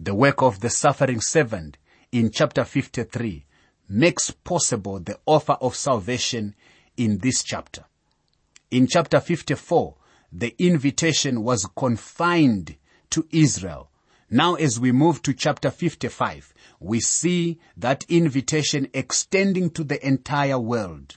The 0.00 0.14
work 0.14 0.42
of 0.42 0.60
the 0.60 0.70
suffering 0.70 1.20
servant 1.20 1.76
in 2.10 2.30
chapter 2.30 2.64
53 2.64 3.44
makes 3.88 4.30
possible 4.30 4.98
the 4.98 5.18
offer 5.26 5.58
of 5.60 5.74
salvation 5.76 6.54
in 6.96 7.18
this 7.18 7.42
chapter. 7.42 7.84
In 8.70 8.86
chapter 8.86 9.20
54, 9.20 9.94
the 10.32 10.54
invitation 10.58 11.42
was 11.42 11.68
confined 11.76 12.76
to 13.10 13.26
Israel. 13.30 13.90
Now 14.30 14.56
as 14.56 14.78
we 14.78 14.92
move 14.92 15.22
to 15.22 15.32
chapter 15.32 15.70
55, 15.70 16.52
we 16.80 17.00
see 17.00 17.58
that 17.78 18.04
invitation 18.10 18.88
extending 18.92 19.70
to 19.70 19.82
the 19.82 20.06
entire 20.06 20.58
world. 20.58 21.16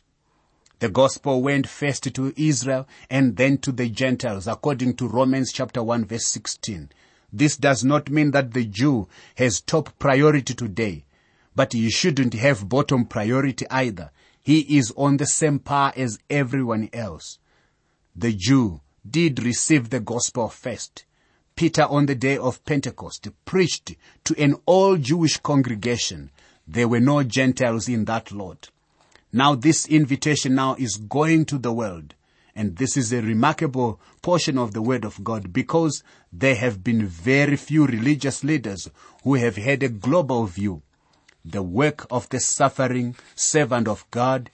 The 0.80 0.88
gospel 0.88 1.42
went 1.42 1.68
first 1.68 2.04
to 2.14 2.34
Israel 2.38 2.88
and 3.10 3.36
then 3.36 3.58
to 3.60 3.74
the 3.74 3.90
Gentiles 3.90 4.48
according 4.48 4.96
to 4.96 5.10
Romans 5.10 5.52
chapter 5.52 5.84
1 5.84 6.06
verse 6.06 6.26
16. 6.28 6.90
This 7.34 7.58
does 7.58 7.84
not 7.84 8.10
mean 8.10 8.32
that 8.32 8.54
the 8.54 8.64
Jew 8.64 9.10
has 9.36 9.60
top 9.60 10.00
priority 10.00 10.54
today, 10.54 11.04
but 11.54 11.74
he 11.74 11.90
shouldn't 11.90 12.34
have 12.36 12.70
bottom 12.70 13.06
priority 13.06 13.66
either. 13.70 14.12
He 14.42 14.78
is 14.78 14.94
on 14.96 15.18
the 15.18 15.28
same 15.28 15.60
par 15.60 15.92
as 15.98 16.18
everyone 16.30 16.90
else. 16.94 17.40
The 18.16 18.32
Jew 18.32 18.80
did 19.08 19.44
receive 19.44 19.90
the 19.90 20.00
gospel 20.00 20.48
first. 20.48 21.04
Peter 21.62 21.84
on 21.84 22.08
the 22.08 22.16
day 22.16 22.38
of 22.38 22.66
Pentecost 22.66 23.28
preached 23.46 23.96
to 24.24 24.34
an 24.44 24.56
all 24.66 24.98
Jewish 24.98 25.38
congregation. 25.38 26.32
There 26.68 26.88
were 26.88 27.00
no 27.00 27.22
Gentiles 27.22 27.88
in 27.88 28.06
that 28.06 28.32
lot. 28.32 28.72
Now 29.32 29.54
this 29.54 29.86
invitation 29.86 30.56
now 30.56 30.74
is 30.80 30.96
going 30.96 31.46
to 31.46 31.60
the 31.60 31.72
world. 31.72 32.16
And 32.56 32.78
this 32.78 32.98
is 32.98 33.14
a 33.14 33.22
remarkable 33.22 34.00
portion 34.24 34.58
of 34.58 34.74
the 34.74 34.82
word 34.82 35.06
of 35.06 35.24
God 35.24 35.54
because 35.54 36.04
there 36.34 36.56
have 36.56 36.84
been 36.84 37.06
very 37.06 37.58
few 37.58 37.86
religious 37.86 38.44
leaders 38.44 38.90
who 39.24 39.36
have 39.36 39.58
had 39.58 39.84
a 39.84 39.90
global 39.90 40.48
view. 40.48 40.82
The 41.46 41.62
work 41.62 42.08
of 42.10 42.28
the 42.30 42.40
suffering 42.40 43.16
servant 43.36 43.88
of 43.88 44.10
God 44.10 44.50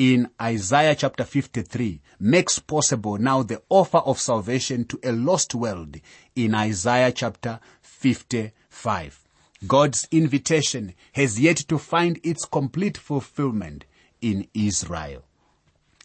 in 0.00 0.30
Isaiah 0.40 0.94
chapter 0.94 1.24
53 1.24 2.00
makes 2.18 2.58
possible 2.58 3.18
now 3.18 3.42
the 3.42 3.60
offer 3.68 3.98
of 3.98 4.18
salvation 4.18 4.86
to 4.86 4.98
a 5.04 5.12
lost 5.12 5.54
world 5.54 5.98
in 6.34 6.54
Isaiah 6.54 7.12
chapter 7.12 7.60
55. 7.82 9.28
God's 9.66 10.08
invitation 10.10 10.94
has 11.12 11.38
yet 11.38 11.58
to 11.68 11.76
find 11.76 12.18
its 12.22 12.46
complete 12.46 12.96
fulfillment 12.96 13.84
in 14.22 14.48
Israel. 14.54 15.22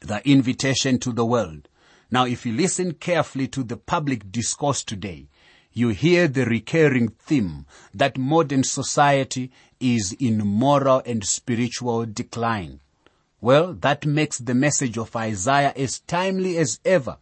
The 0.02 0.22
invitation 0.30 1.00
to 1.00 1.14
the 1.14 1.26
world. 1.26 1.70
Now, 2.12 2.26
if 2.26 2.46
you 2.46 2.52
listen 2.52 2.96
carefully 2.96 3.48
to 3.48 3.64
the 3.64 3.78
public 3.78 4.30
discourse 4.30 4.84
today, 4.84 5.30
you 5.72 5.88
hear 5.88 6.28
the 6.28 6.44
recurring 6.44 7.12
theme 7.26 7.66
that 7.94 8.18
modern 8.18 8.66
society 8.66 9.52
is 9.80 10.12
in 10.20 10.40
moral 10.40 11.02
and 11.06 11.24
spiritual 11.24 12.06
decline. 12.06 12.82
Well, 13.46 13.74
that 13.82 14.08
makes 14.08 14.40
the 14.40 14.56
message 14.56 14.98
of 14.98 15.16
Isaiah 15.16 15.72
as 15.76 16.00
timely 16.00 16.58
as 16.58 16.80
ever. 16.84 17.20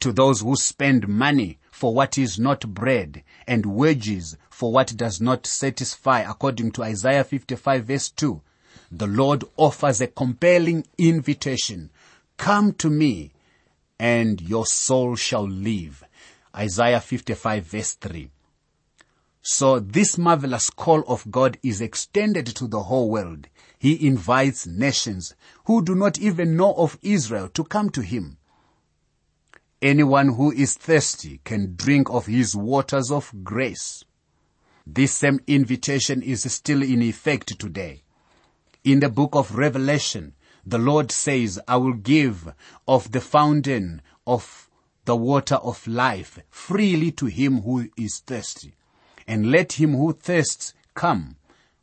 To 0.00 0.10
those 0.10 0.40
who 0.40 0.56
spend 0.56 1.06
money 1.06 1.60
for 1.70 1.94
what 1.94 2.18
is 2.18 2.40
not 2.40 2.74
bread 2.74 3.22
and 3.46 3.64
wages 3.64 4.36
for 4.50 4.72
what 4.72 4.96
does 4.96 5.20
not 5.20 5.46
satisfy 5.46 6.22
according 6.22 6.72
to 6.72 6.82
Isaiah 6.82 7.22
55 7.22 7.84
verse 7.84 8.10
2, 8.10 8.42
the 8.90 9.06
Lord 9.06 9.44
offers 9.56 10.00
a 10.00 10.08
compelling 10.08 10.84
invitation. 10.98 11.90
Come 12.36 12.72
to 12.72 12.90
me 12.90 13.30
and 13.96 14.40
your 14.40 14.66
soul 14.66 15.14
shall 15.14 15.48
live. 15.48 16.02
Isaiah 16.52 17.00
55 17.00 17.64
verse 17.64 17.92
3. 17.92 18.28
So 19.42 19.78
this 19.78 20.18
marvelous 20.18 20.68
call 20.68 21.04
of 21.06 21.30
God 21.30 21.58
is 21.62 21.80
extended 21.80 22.46
to 22.46 22.66
the 22.66 22.82
whole 22.82 23.08
world. 23.08 23.46
He 23.78 24.06
invites 24.06 24.66
nations 24.66 25.34
who 25.66 25.84
do 25.84 25.94
not 25.94 26.18
even 26.18 26.56
know 26.56 26.74
of 26.74 26.98
Israel 27.02 27.48
to 27.50 27.64
come 27.64 27.90
to 27.90 28.02
him. 28.02 28.38
Anyone 29.80 30.34
who 30.34 30.50
is 30.50 30.74
thirsty 30.74 31.40
can 31.44 31.76
drink 31.76 32.10
of 32.10 32.26
his 32.26 32.56
waters 32.56 33.12
of 33.12 33.32
grace. 33.44 34.04
This 34.84 35.12
same 35.12 35.38
invitation 35.46 36.22
is 36.22 36.50
still 36.52 36.82
in 36.82 37.02
effect 37.02 37.58
today. 37.58 38.02
In 38.82 39.00
the 39.00 39.08
book 39.08 39.34
of 39.34 39.54
Revelation, 39.56 40.34
the 40.66 40.78
Lord 40.78 41.12
says, 41.12 41.60
I 41.68 41.76
will 41.76 41.92
give 41.92 42.52
of 42.88 43.12
the 43.12 43.20
fountain 43.20 44.02
of 44.26 44.68
the 45.04 45.16
water 45.16 45.56
of 45.56 45.86
life 45.86 46.38
freely 46.50 47.12
to 47.12 47.26
him 47.26 47.62
who 47.62 47.88
is 47.96 48.18
thirsty. 48.18 48.74
And 49.26 49.50
let 49.50 49.74
him 49.74 49.94
who 49.94 50.12
thirsts 50.12 50.74
come. 50.94 51.36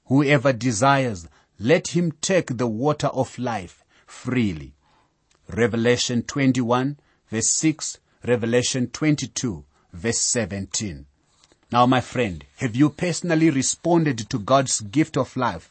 Whoever 0.05 0.51
desires, 0.51 1.27
let 1.59 1.89
him 1.89 2.11
take 2.21 2.57
the 2.57 2.67
water 2.67 3.07
of 3.07 3.39
life 3.39 3.83
freely. 4.05 4.73
Revelation 5.47 6.23
21 6.23 6.97
verse 7.29 7.49
6, 7.49 7.99
Revelation 8.25 8.87
22 8.87 9.63
verse 9.93 10.19
17. 10.19 11.05
Now 11.71 11.85
my 11.85 12.01
friend, 12.01 12.45
have 12.57 12.75
you 12.75 12.89
personally 12.89 13.49
responded 13.49 14.29
to 14.29 14.39
God's 14.39 14.81
gift 14.81 15.17
of 15.17 15.35
life 15.37 15.69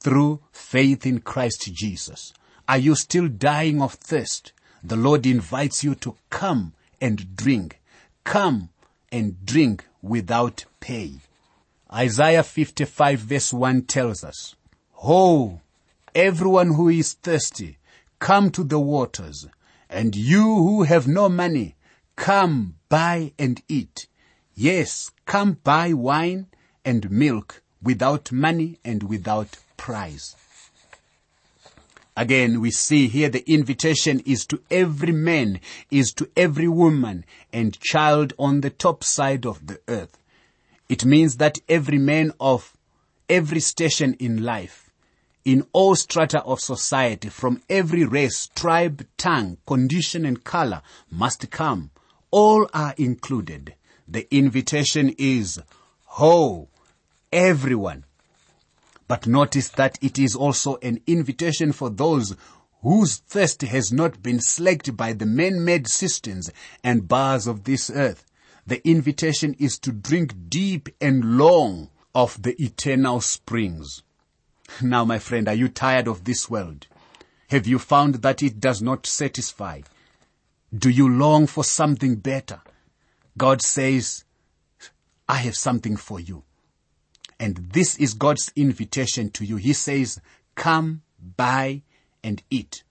through 0.00 0.40
faith 0.52 1.06
in 1.06 1.20
Christ 1.20 1.70
Jesus? 1.72 2.32
Are 2.68 2.78
you 2.78 2.94
still 2.94 3.28
dying 3.28 3.82
of 3.82 3.94
thirst? 3.94 4.52
The 4.82 4.96
Lord 4.96 5.26
invites 5.26 5.84
you 5.84 5.94
to 5.96 6.16
come 6.30 6.72
and 7.00 7.36
drink. 7.36 7.80
Come 8.24 8.70
and 9.12 9.44
drink 9.44 9.86
without 10.02 10.64
pay. 10.78 11.14
Isaiah 11.92 12.42
55 12.42 13.18
verse 13.18 13.52
1 13.52 13.82
tells 13.82 14.22
us, 14.22 14.54
Ho, 15.04 15.62
everyone 16.14 16.74
who 16.74 16.90
is 16.90 17.14
thirsty, 17.14 17.78
come 18.18 18.50
to 18.50 18.62
the 18.62 18.78
waters, 18.78 19.46
and 19.88 20.14
you 20.14 20.42
who 20.42 20.82
have 20.82 21.08
no 21.08 21.26
money, 21.26 21.74
come 22.16 22.74
buy 22.90 23.32
and 23.38 23.62
eat. 23.66 24.08
Yes, 24.54 25.10
come 25.24 25.56
buy 25.64 25.94
wine 25.94 26.48
and 26.84 27.10
milk 27.10 27.62
without 27.82 28.30
money 28.30 28.78
and 28.84 29.04
without 29.04 29.56
price. 29.78 30.36
Again, 32.14 32.60
we 32.60 32.70
see 32.70 33.08
here 33.08 33.30
the 33.30 33.50
invitation 33.50 34.20
is 34.26 34.44
to 34.48 34.60
every 34.70 35.12
man, 35.12 35.60
is 35.90 36.12
to 36.12 36.28
every 36.36 36.68
woman 36.68 37.24
and 37.54 37.80
child 37.80 38.34
on 38.38 38.60
the 38.60 38.68
top 38.68 39.02
side 39.02 39.46
of 39.46 39.66
the 39.66 39.80
earth. 39.88 40.18
It 40.90 41.06
means 41.06 41.38
that 41.38 41.58
every 41.70 41.96
man 41.96 42.32
of 42.38 42.76
every 43.30 43.60
station 43.60 44.14
in 44.18 44.42
life, 44.42 44.79
in 45.44 45.66
all 45.72 45.94
strata 45.94 46.42
of 46.42 46.60
society, 46.60 47.28
from 47.28 47.62
every 47.68 48.04
race, 48.04 48.48
tribe, 48.54 49.06
tongue, 49.16 49.56
condition 49.66 50.24
and 50.24 50.44
color 50.44 50.82
must 51.10 51.50
come. 51.50 51.90
All 52.30 52.68
are 52.74 52.94
included. 52.98 53.74
The 54.06 54.32
invitation 54.34 55.14
is, 55.18 55.60
ho, 56.04 56.68
everyone. 57.32 58.04
But 59.08 59.26
notice 59.26 59.68
that 59.70 59.98
it 60.02 60.18
is 60.18 60.36
also 60.36 60.76
an 60.82 61.00
invitation 61.06 61.72
for 61.72 61.90
those 61.90 62.36
whose 62.82 63.16
thirst 63.16 63.62
has 63.62 63.92
not 63.92 64.22
been 64.22 64.40
slaked 64.40 64.96
by 64.96 65.12
the 65.12 65.26
man-made 65.26 65.88
cisterns 65.88 66.50
and 66.82 67.08
bars 67.08 67.46
of 67.46 67.64
this 67.64 67.90
earth. 67.90 68.24
The 68.66 68.86
invitation 68.88 69.54
is 69.58 69.78
to 69.80 69.92
drink 69.92 70.34
deep 70.48 70.88
and 71.00 71.38
long 71.38 71.90
of 72.14 72.40
the 72.42 72.60
eternal 72.62 73.20
springs. 73.20 74.02
Now, 74.82 75.04
my 75.04 75.18
friend, 75.18 75.48
are 75.48 75.54
you 75.54 75.68
tired 75.68 76.08
of 76.08 76.24
this 76.24 76.48
world? 76.48 76.86
Have 77.48 77.66
you 77.66 77.78
found 77.78 78.16
that 78.16 78.42
it 78.42 78.60
does 78.60 78.80
not 78.80 79.06
satisfy? 79.06 79.82
Do 80.72 80.88
you 80.88 81.08
long 81.08 81.46
for 81.46 81.64
something 81.64 82.16
better? 82.16 82.60
God 83.36 83.60
says, 83.62 84.24
I 85.28 85.36
have 85.36 85.56
something 85.56 85.96
for 85.96 86.20
you. 86.20 86.44
And 87.38 87.56
this 87.72 87.96
is 87.96 88.14
God's 88.14 88.52
invitation 88.54 89.30
to 89.30 89.44
you. 89.44 89.56
He 89.56 89.72
says, 89.72 90.20
come, 90.54 91.02
buy, 91.36 91.82
and 92.22 92.42
eat. 92.50 92.84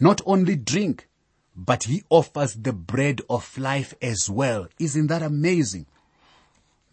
Not 0.00 0.20
only 0.26 0.56
drink, 0.56 1.08
but 1.56 1.84
He 1.84 2.02
offers 2.10 2.54
the 2.54 2.72
bread 2.72 3.22
of 3.30 3.56
life 3.56 3.94
as 4.02 4.28
well. 4.28 4.66
Isn't 4.78 5.06
that 5.06 5.22
amazing? 5.22 5.86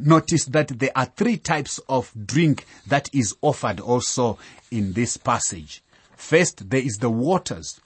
Notice 0.03 0.45
that 0.45 0.79
there 0.79 0.91
are 0.95 1.05
three 1.05 1.37
types 1.37 1.79
of 1.87 2.11
drink 2.25 2.65
that 2.87 3.07
is 3.13 3.35
offered 3.41 3.79
also 3.79 4.39
in 4.71 4.93
this 4.93 5.15
passage. 5.15 5.83
First, 6.17 6.71
there 6.71 6.81
is 6.81 6.97
the 6.97 7.09
waters. 7.11 7.79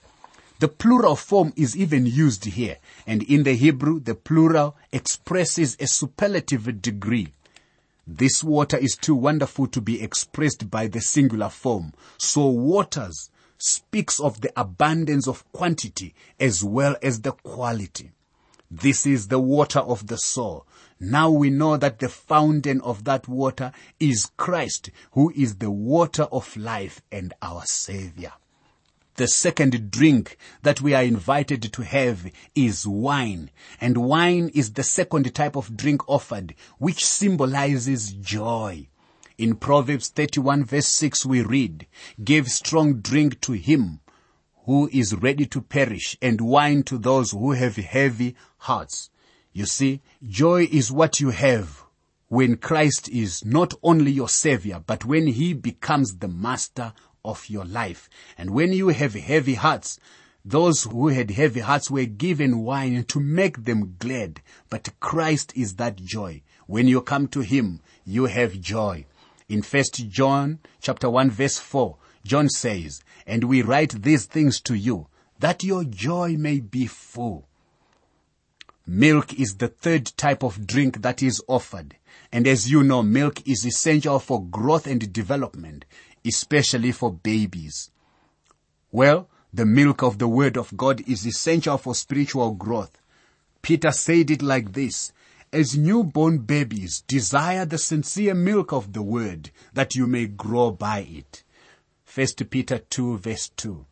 The 0.58 0.68
plural 0.68 1.16
form 1.16 1.52
is 1.56 1.76
even 1.76 2.06
used 2.06 2.46
here. 2.46 2.78
And 3.06 3.22
in 3.24 3.42
the 3.42 3.52
Hebrew, 3.52 4.00
the 4.00 4.14
plural 4.14 4.76
expresses 4.92 5.76
a 5.78 5.86
superlative 5.86 6.80
degree. 6.80 7.32
This 8.06 8.42
water 8.42 8.78
is 8.78 8.96
too 8.96 9.14
wonderful 9.14 9.66
to 9.66 9.82
be 9.82 10.00
expressed 10.02 10.70
by 10.70 10.86
the 10.86 11.02
singular 11.02 11.50
form. 11.50 11.92
So 12.16 12.46
waters 12.46 13.28
speaks 13.58 14.20
of 14.20 14.40
the 14.40 14.52
abundance 14.58 15.28
of 15.28 15.50
quantity 15.52 16.14
as 16.40 16.64
well 16.64 16.96
as 17.02 17.20
the 17.20 17.32
quality. 17.32 18.12
This 18.70 19.06
is 19.06 19.28
the 19.28 19.38
water 19.38 19.78
of 19.78 20.08
the 20.08 20.18
soul. 20.18 20.66
Now 20.98 21.30
we 21.30 21.50
know 21.50 21.76
that 21.76 21.98
the 21.98 22.08
fountain 22.08 22.80
of 22.80 23.04
that 23.04 23.28
water 23.28 23.72
is 24.00 24.30
Christ, 24.36 24.90
who 25.12 25.30
is 25.36 25.56
the 25.56 25.70
water 25.70 26.24
of 26.24 26.56
life 26.56 27.02
and 27.12 27.32
our 27.42 27.64
Savior. 27.64 28.32
The 29.16 29.28
second 29.28 29.90
drink 29.90 30.36
that 30.62 30.80
we 30.80 30.94
are 30.94 31.02
invited 31.02 31.72
to 31.72 31.82
have 31.82 32.30
is 32.54 32.86
wine. 32.86 33.50
And 33.80 33.98
wine 33.98 34.50
is 34.52 34.72
the 34.72 34.82
second 34.82 35.34
type 35.34 35.56
of 35.56 35.76
drink 35.76 36.06
offered, 36.08 36.54
which 36.78 37.04
symbolizes 37.04 38.12
joy. 38.12 38.88
In 39.38 39.54
Proverbs 39.56 40.08
31 40.08 40.64
verse 40.64 40.88
6 40.88 41.24
we 41.24 41.42
read, 41.42 41.86
Give 42.22 42.48
strong 42.48 43.00
drink 43.00 43.40
to 43.42 43.52
him 43.52 44.00
who 44.66 44.90
is 44.92 45.14
ready 45.14 45.46
to 45.46 45.62
perish 45.62 46.16
and 46.20 46.40
wine 46.40 46.82
to 46.82 46.98
those 46.98 47.30
who 47.30 47.52
have 47.52 47.76
heavy 47.76 48.36
hearts. 48.58 49.10
You 49.52 49.64
see, 49.64 50.02
joy 50.22 50.68
is 50.70 50.92
what 50.92 51.20
you 51.20 51.30
have 51.30 51.84
when 52.28 52.56
Christ 52.56 53.08
is 53.08 53.44
not 53.44 53.74
only 53.82 54.10
your 54.10 54.28
savior, 54.28 54.82
but 54.84 55.04
when 55.04 55.28
he 55.28 55.54
becomes 55.54 56.16
the 56.16 56.28
master 56.28 56.92
of 57.24 57.48
your 57.48 57.64
life. 57.64 58.10
And 58.36 58.50
when 58.50 58.72
you 58.72 58.88
have 58.88 59.14
heavy 59.14 59.54
hearts, 59.54 59.98
those 60.44 60.84
who 60.84 61.08
had 61.08 61.30
heavy 61.30 61.60
hearts 61.60 61.90
were 61.90 62.04
given 62.04 62.58
wine 62.58 63.04
to 63.04 63.20
make 63.20 63.64
them 63.64 63.96
glad. 63.98 64.40
But 64.68 64.90
Christ 65.00 65.52
is 65.56 65.76
that 65.76 65.96
joy. 65.96 66.42
When 66.66 66.88
you 66.88 67.00
come 67.00 67.28
to 67.28 67.40
Him, 67.40 67.80
you 68.04 68.26
have 68.26 68.60
joy. 68.60 69.06
In 69.48 69.62
First 69.62 70.08
John 70.08 70.58
chapter 70.80 71.08
1 71.08 71.30
verse 71.30 71.58
4, 71.58 71.96
John 72.26 72.48
says, 72.48 73.02
And 73.26 73.44
we 73.44 73.62
write 73.62 74.02
these 74.02 74.26
things 74.26 74.60
to 74.62 74.74
you, 74.74 75.06
that 75.38 75.64
your 75.64 75.84
joy 75.84 76.36
may 76.36 76.60
be 76.60 76.86
full. 76.86 77.48
Milk 78.86 79.34
is 79.34 79.56
the 79.56 79.68
third 79.68 80.12
type 80.16 80.42
of 80.42 80.66
drink 80.66 81.02
that 81.02 81.22
is 81.22 81.42
offered. 81.48 81.96
And 82.32 82.46
as 82.46 82.70
you 82.70 82.82
know, 82.82 83.02
milk 83.02 83.46
is 83.46 83.64
essential 83.64 84.18
for 84.18 84.44
growth 84.44 84.86
and 84.86 85.12
development 85.12 85.84
especially 86.26 86.92
for 86.92 87.12
babies. 87.12 87.90
Well, 88.90 89.28
the 89.52 89.64
milk 89.64 90.02
of 90.02 90.18
the 90.18 90.28
Word 90.28 90.56
of 90.56 90.76
God 90.76 91.02
is 91.08 91.26
essential 91.26 91.78
for 91.78 91.94
spiritual 91.94 92.50
growth. 92.52 93.00
Peter 93.62 93.92
said 93.92 94.30
it 94.30 94.42
like 94.42 94.72
this, 94.72 95.12
as 95.52 95.78
newborn 95.78 96.38
babies 96.38 97.02
desire 97.06 97.64
the 97.64 97.78
sincere 97.78 98.34
milk 98.34 98.72
of 98.72 98.92
the 98.92 99.02
Word 99.02 99.50
that 99.72 99.94
you 99.94 100.06
may 100.06 100.26
grow 100.26 100.70
by 100.70 101.00
it. 101.00 101.44
1 102.16 102.26
Peter 102.48 102.78
2 102.78 103.18
verse 103.18 103.50
2. 103.56 103.84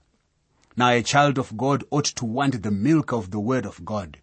Now 0.78 0.88
a 0.88 1.02
child 1.02 1.36
of 1.36 1.58
God 1.58 1.84
ought 1.90 2.06
to 2.06 2.24
want 2.24 2.62
the 2.62 2.70
milk 2.70 3.12
of 3.12 3.30
the 3.30 3.38
Word 3.38 3.66
of 3.66 3.84
God. 3.84 4.16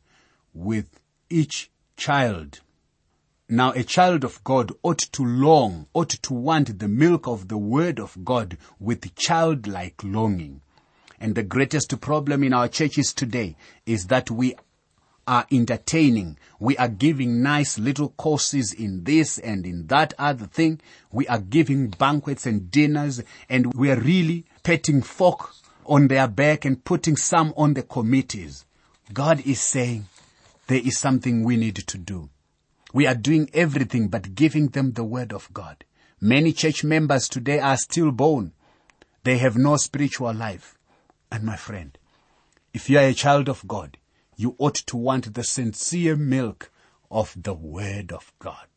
With 0.55 0.87
each 1.29 1.69
child, 1.97 2.61
now 3.47 3.73
a 3.73 3.83
child 3.83 4.23
of 4.23 4.43
God 4.43 4.71
ought 4.81 4.97
to 4.97 5.23
long, 5.23 5.85
ought 5.93 6.09
to 6.09 6.33
want 6.33 6.79
the 6.79 6.87
milk 6.87 7.27
of 7.27 7.47
the 7.47 7.59
word 7.59 7.99
of 7.99 8.25
God 8.25 8.57
with 8.79 9.13
childlike 9.13 10.03
longing. 10.03 10.61
And 11.19 11.35
the 11.35 11.43
greatest 11.43 12.01
problem 12.01 12.43
in 12.43 12.53
our 12.53 12.67
churches 12.67 13.13
today 13.13 13.55
is 13.85 14.07
that 14.07 14.31
we 14.31 14.55
are 15.27 15.45
entertaining. 15.51 16.37
We 16.59 16.77
are 16.77 16.87
giving 16.87 17.41
nice 17.41 17.77
little 17.77 18.09
courses 18.09 18.73
in 18.73 19.03
this 19.03 19.37
and 19.37 19.65
in 19.65 19.87
that 19.87 20.13
other 20.17 20.45
thing. 20.45 20.81
We 21.11 21.27
are 21.27 21.39
giving 21.39 21.89
banquets 21.89 22.45
and 22.45 22.71
dinners 22.71 23.21
and 23.49 23.73
we 23.73 23.91
are 23.91 23.99
really 23.99 24.45
petting 24.63 25.01
folk 25.01 25.53
on 25.85 26.07
their 26.07 26.27
back 26.27 26.65
and 26.65 26.83
putting 26.83 27.17
some 27.17 27.53
on 27.57 27.73
the 27.73 27.83
committees. 27.83 28.65
God 29.13 29.45
is 29.45 29.59
saying 29.59 30.07
there 30.67 30.81
is 30.81 30.97
something 30.97 31.43
we 31.43 31.57
need 31.57 31.75
to 31.75 31.97
do. 31.97 32.29
We 32.93 33.07
are 33.07 33.15
doing 33.15 33.49
everything 33.53 34.07
but 34.07 34.35
giving 34.35 34.67
them 34.69 34.93
the 34.93 35.03
word 35.03 35.33
of 35.33 35.53
God. 35.53 35.83
Many 36.19 36.53
church 36.53 36.83
members 36.83 37.27
today 37.27 37.59
are 37.59 37.77
still 37.77 38.11
born. 38.11 38.53
They 39.23 39.37
have 39.37 39.57
no 39.57 39.77
spiritual 39.77 40.33
life. 40.33 40.77
And 41.31 41.43
my 41.43 41.55
friend, 41.55 41.97
if 42.73 42.89
you 42.89 42.97
are 42.97 43.05
a 43.05 43.13
child 43.13 43.49
of 43.49 43.67
God, 43.67 43.97
you 44.41 44.55
ought 44.57 44.73
to 44.73 44.97
want 44.97 45.35
the 45.35 45.43
sincere 45.43 46.15
milk 46.15 46.71
of 47.11 47.35
the 47.37 47.53
word 47.53 48.11
of 48.11 48.33
God. 48.39 48.67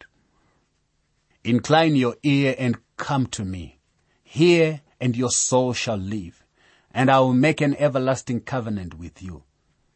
Incline 1.43 1.97
your 1.97 2.17
ear 2.23 2.55
and 2.59 2.77
come 2.99 3.27
to 3.29 3.45
me. 3.47 3.79
Hear 4.23 4.83
and 5.01 5.17
your 5.17 5.31
soul 5.31 5.73
shall 5.73 5.97
live, 5.97 6.45
and 6.93 7.11
I 7.11 7.21
will 7.21 7.33
make 7.33 7.63
an 7.63 7.77
everlasting 7.77 8.41
covenant 8.41 8.99
with 8.99 9.23
you. 9.23 9.45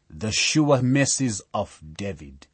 The 0.09 0.31
sure 0.31 0.81
mercies 0.81 1.39
of 1.53 1.79
David. 1.95 2.47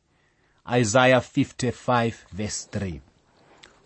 Isaiah 0.69 1.21
55 1.21 2.25
verse 2.33 2.65
3. 2.65 2.99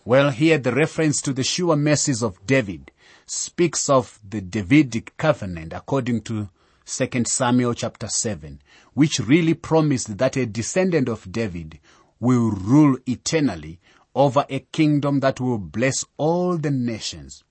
Well, 0.05 0.31
here 0.31 0.57
the 0.57 0.73
reference 0.73 1.21
to 1.21 1.33
the 1.33 1.43
sure 1.43 1.75
mercies 1.75 2.23
of 2.23 2.47
David 2.47 2.91
speaks 3.27 3.89
of 3.89 4.19
the 4.27 4.41
Davidic 4.41 5.15
covenant 5.17 5.71
according 5.73 6.21
to 6.21 6.49
2 6.89 7.25
Samuel 7.25 7.75
chapter 7.75 8.07
7, 8.07 8.59
which 8.95 9.19
really 9.19 9.53
promised 9.53 10.17
that 10.17 10.35
a 10.35 10.47
descendant 10.47 11.07
of 11.07 11.31
David 11.31 11.79
will 12.19 12.49
rule 12.49 12.97
eternally 13.05 13.79
over 14.15 14.43
a 14.49 14.61
kingdom 14.71 15.19
that 15.19 15.39
will 15.39 15.59
bless 15.59 16.03
all 16.17 16.57
the 16.57 16.71
nations. 16.71 17.43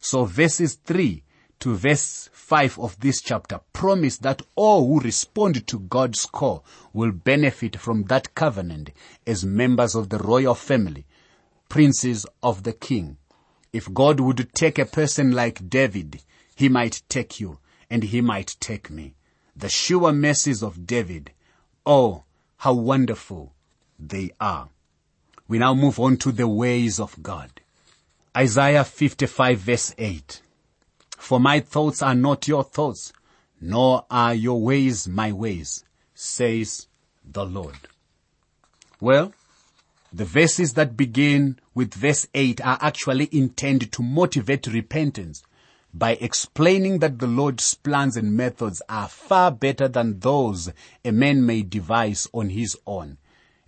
So 0.00 0.24
verses 0.24 0.74
3 0.84 1.22
to 1.60 1.76
verse 1.76 2.28
5 2.32 2.80
of 2.80 2.98
this 2.98 3.22
chapter 3.22 3.60
promise 3.72 4.18
that 4.18 4.42
all 4.56 4.88
who 4.88 4.98
respond 4.98 5.64
to 5.68 5.78
God's 5.78 6.26
call 6.26 6.64
will 6.92 7.12
benefit 7.12 7.76
from 7.76 8.02
that 8.04 8.34
covenant 8.34 8.90
as 9.28 9.44
members 9.44 9.94
of 9.94 10.08
the 10.08 10.18
royal 10.18 10.56
family, 10.56 11.06
princes 11.68 12.26
of 12.42 12.64
the 12.64 12.72
king. 12.72 13.16
If 13.72 13.94
God 13.94 14.18
would 14.18 14.52
take 14.54 14.80
a 14.80 14.86
person 14.86 15.30
like 15.30 15.70
David, 15.70 16.20
he 16.54 16.68
might 16.68 17.02
take 17.08 17.40
you 17.40 17.58
and 17.90 18.04
he 18.04 18.20
might 18.20 18.56
take 18.60 18.90
me. 18.90 19.14
The 19.56 19.68
sure 19.68 20.12
mercies 20.12 20.62
of 20.62 20.86
David. 20.86 21.32
Oh, 21.86 22.24
how 22.58 22.74
wonderful 22.74 23.54
they 23.98 24.32
are. 24.40 24.68
We 25.46 25.58
now 25.58 25.74
move 25.74 26.00
on 26.00 26.16
to 26.18 26.32
the 26.32 26.48
ways 26.48 26.98
of 26.98 27.22
God. 27.22 27.60
Isaiah 28.36 28.84
55 28.84 29.58
verse 29.58 29.94
8. 29.98 30.40
For 31.18 31.38
my 31.38 31.60
thoughts 31.60 32.02
are 32.02 32.14
not 32.14 32.48
your 32.48 32.64
thoughts, 32.64 33.12
nor 33.60 34.06
are 34.10 34.34
your 34.34 34.60
ways 34.60 35.06
my 35.06 35.32
ways, 35.32 35.84
says 36.14 36.88
the 37.24 37.46
Lord. 37.46 37.76
Well, 39.00 39.32
the 40.12 40.24
verses 40.24 40.74
that 40.74 40.96
begin 40.96 41.58
with 41.74 41.94
verse 41.94 42.26
8 42.34 42.60
are 42.60 42.78
actually 42.80 43.28
intended 43.32 43.92
to 43.92 44.02
motivate 44.02 44.66
repentance 44.66 45.42
by 45.96 46.18
explaining 46.20 46.98
that 46.98 47.20
the 47.20 47.26
Lord's 47.28 47.72
plans 47.74 48.16
and 48.16 48.36
methods 48.36 48.82
are 48.88 49.06
far 49.06 49.52
better 49.52 49.86
than 49.86 50.18
those 50.18 50.72
a 51.04 51.12
man 51.12 51.46
may 51.46 51.62
devise 51.62 52.28
on 52.34 52.50
his 52.50 52.76
own. 52.84 53.16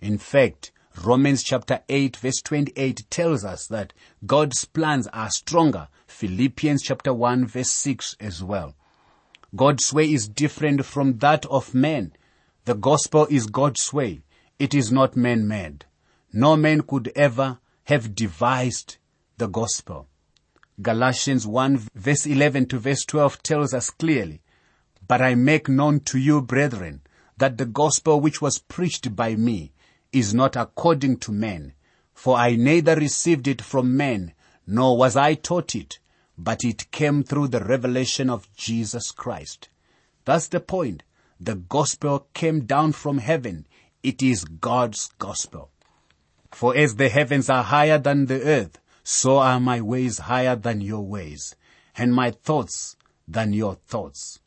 In 0.01 0.17
fact, 0.17 0.71
Romans 1.03 1.41
chapter 1.41 1.81
8 1.87 2.17
verse 2.17 2.41
28 2.41 3.05
tells 3.09 3.45
us 3.45 3.67
that 3.67 3.93
God's 4.25 4.65
plans 4.65 5.07
are 5.07 5.29
stronger 5.29 5.87
Philippians 6.07 6.83
chapter 6.83 7.13
1 7.13 7.45
verse 7.45 7.71
6 7.71 8.17
as 8.19 8.43
well. 8.43 8.75
God's 9.55 9.93
way 9.93 10.11
is 10.11 10.27
different 10.27 10.83
from 10.83 11.19
that 11.19 11.45
of 11.45 11.73
men. 11.73 12.11
The 12.65 12.75
gospel 12.75 13.25
is 13.29 13.45
God's 13.45 13.93
way. 13.93 14.21
It 14.59 14.73
is 14.73 14.91
not 14.91 15.15
man-made. 15.15 15.85
No 16.33 16.57
man 16.57 16.81
could 16.81 17.11
ever 17.15 17.59
have 17.85 18.15
devised 18.15 18.97
the 19.37 19.47
gospel. 19.47 20.09
Galatians 20.79 21.47
1 21.47 21.87
verse 21.95 22.27
11 22.27 22.67
to 22.67 22.77
verse 22.77 23.03
12 23.05 23.41
tells 23.41 23.73
us 23.73 23.89
clearly, 23.89 24.41
But 25.07 25.23
I 25.23 25.33
make 25.33 25.67
known 25.67 26.01
to 26.01 26.19
you, 26.19 26.39
brethren, 26.39 27.01
that 27.37 27.57
the 27.57 27.65
gospel 27.65 28.21
which 28.21 28.43
was 28.43 28.59
preached 28.59 29.15
by 29.15 29.35
me 29.35 29.71
is 30.11 30.35
not 30.35 30.55
according 30.55 31.17
to 31.17 31.31
men. 31.31 31.73
For 32.13 32.37
I 32.37 32.55
neither 32.55 32.95
received 32.95 33.47
it 33.47 33.59
from 33.59 33.97
men, 33.97 34.33
nor 34.67 34.97
was 34.97 35.15
I 35.15 35.33
taught 35.33 35.73
it, 35.73 35.97
but 36.37 36.63
it 36.63 36.91
came 36.91 37.23
through 37.23 37.47
the 37.47 37.63
revelation 37.63 38.29
of 38.29 38.53
Jesus 38.55 39.11
Christ. 39.11 39.69
That's 40.25 40.47
the 40.47 40.59
point. 40.59 41.01
The 41.39 41.55
gospel 41.55 42.27
came 42.35 42.65
down 42.65 42.91
from 42.91 43.17
heaven. 43.17 43.65
It 44.03 44.21
is 44.21 44.45
God's 44.45 45.09
gospel. 45.17 45.71
For 46.51 46.77
as 46.77 46.95
the 46.95 47.09
heavens 47.09 47.49
are 47.49 47.63
higher 47.63 47.97
than 47.97 48.27
the 48.27 48.43
earth, 48.43 48.79
so 49.09 49.37
are 49.37 49.57
my 49.57 49.79
ways 49.79 50.17
higher 50.17 50.53
than 50.53 50.81
your 50.81 50.99
ways, 50.99 51.55
and 51.95 52.13
my 52.13 52.29
thoughts 52.29 52.97
than 53.25 53.53
your 53.53 53.75
thoughts. 53.75 54.41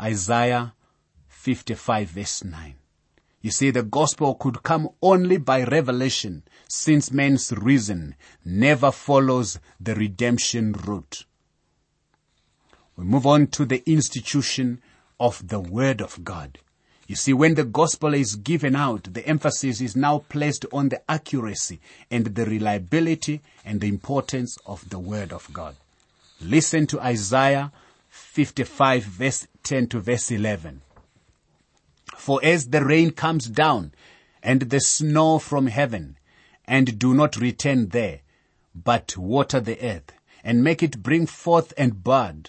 Isaiah 0.00 0.74
55 1.26 2.08
verse 2.10 2.44
9. 2.44 2.76
You 3.40 3.50
see, 3.50 3.72
the 3.72 3.82
gospel 3.82 4.36
could 4.36 4.62
come 4.62 4.88
only 5.02 5.36
by 5.36 5.64
revelation, 5.64 6.44
since 6.68 7.10
man's 7.10 7.50
reason 7.50 8.14
never 8.44 8.92
follows 8.92 9.58
the 9.80 9.96
redemption 9.96 10.74
route. 10.74 11.26
We 12.94 13.02
move 13.02 13.26
on 13.26 13.48
to 13.48 13.64
the 13.64 13.82
institution 13.90 14.80
of 15.18 15.48
the 15.48 15.58
Word 15.58 16.00
of 16.00 16.22
God. 16.22 16.60
You 17.12 17.16
see, 17.16 17.34
when 17.34 17.56
the 17.56 17.64
gospel 17.64 18.14
is 18.14 18.36
given 18.36 18.74
out, 18.74 19.12
the 19.12 19.26
emphasis 19.26 19.82
is 19.82 19.94
now 19.94 20.24
placed 20.30 20.64
on 20.72 20.88
the 20.88 21.02
accuracy 21.10 21.78
and 22.10 22.24
the 22.24 22.46
reliability 22.46 23.42
and 23.66 23.82
the 23.82 23.88
importance 23.88 24.56
of 24.64 24.88
the 24.88 24.98
Word 24.98 25.30
of 25.30 25.46
God. 25.52 25.76
Listen 26.40 26.86
to 26.86 26.98
Isaiah 27.02 27.70
55 28.08 29.04
verse 29.04 29.46
10 29.62 29.88
to 29.88 30.00
verse 30.00 30.30
11. 30.30 30.80
For 32.16 32.40
as 32.42 32.68
the 32.68 32.82
rain 32.82 33.10
comes 33.10 33.44
down 33.44 33.92
and 34.42 34.62
the 34.62 34.80
snow 34.80 35.38
from 35.38 35.66
heaven 35.66 36.16
and 36.64 36.98
do 36.98 37.12
not 37.12 37.36
return 37.36 37.88
there, 37.88 38.20
but 38.74 39.18
water 39.18 39.60
the 39.60 39.78
earth 39.86 40.12
and 40.42 40.64
make 40.64 40.82
it 40.82 41.02
bring 41.02 41.26
forth 41.26 41.74
and 41.76 42.02
bud, 42.02 42.48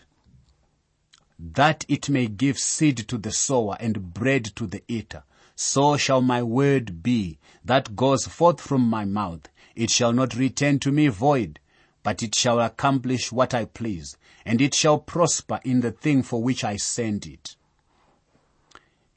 that 1.51 1.83
it 1.89 2.09
may 2.09 2.27
give 2.27 2.57
seed 2.57 2.97
to 3.09 3.17
the 3.17 3.31
sower 3.31 3.75
and 3.79 4.13
bread 4.13 4.45
to 4.55 4.65
the 4.65 4.81
eater. 4.87 5.23
So 5.55 5.97
shall 5.97 6.21
my 6.21 6.41
word 6.41 7.03
be 7.03 7.37
that 7.65 7.95
goes 7.95 8.25
forth 8.25 8.61
from 8.61 8.81
my 8.81 9.03
mouth. 9.03 9.49
It 9.75 9.89
shall 9.89 10.13
not 10.13 10.35
return 10.35 10.79
to 10.79 10.91
me 10.91 11.07
void, 11.07 11.59
but 12.01 12.23
it 12.23 12.33
shall 12.33 12.59
accomplish 12.59 13.31
what 13.31 13.53
I 13.53 13.65
please, 13.65 14.17
and 14.45 14.61
it 14.61 14.73
shall 14.73 14.99
prosper 14.99 15.59
in 15.63 15.81
the 15.81 15.91
thing 15.91 16.23
for 16.23 16.41
which 16.41 16.63
I 16.63 16.77
send 16.77 17.25
it. 17.25 17.55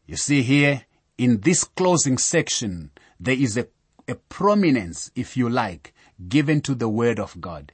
You 0.06 0.16
see 0.16 0.42
here, 0.42 0.84
in 1.18 1.40
this 1.40 1.64
closing 1.64 2.18
section, 2.18 2.90
there 3.18 3.34
is 3.34 3.56
a, 3.56 3.66
a 4.08 4.14
prominence, 4.14 5.10
if 5.14 5.36
you 5.36 5.48
like, 5.48 5.94
given 6.28 6.60
to 6.62 6.74
the 6.74 6.88
Word 6.88 7.18
of 7.18 7.40
God. 7.40 7.72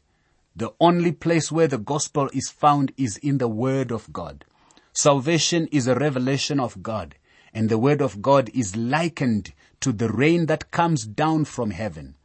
The 0.55 0.73
only 0.81 1.12
place 1.12 1.51
where 1.51 1.67
the 1.67 1.79
gospel 1.79 2.29
is 2.35 2.51
found 2.51 2.93
is 2.99 3.17
in 3.17 3.38
the 3.38 3.49
Word 3.49 3.91
of 3.91 4.12
God. 4.12 4.45
Salvation 4.93 5.67
is 5.73 5.87
a 5.87 5.95
revelation 5.95 6.61
of 6.61 6.83
God, 6.83 7.15
and 7.55 7.71
the 7.71 7.79
Word 7.79 8.03
of 8.03 8.21
God 8.21 8.51
is 8.53 8.77
likened 8.77 9.55
to 9.81 9.93
the 9.93 10.11
rain 10.11 10.47
that 10.47 10.71
comes 10.71 11.07
down 11.07 11.47
from 11.47 11.71
heaven. 11.71 12.17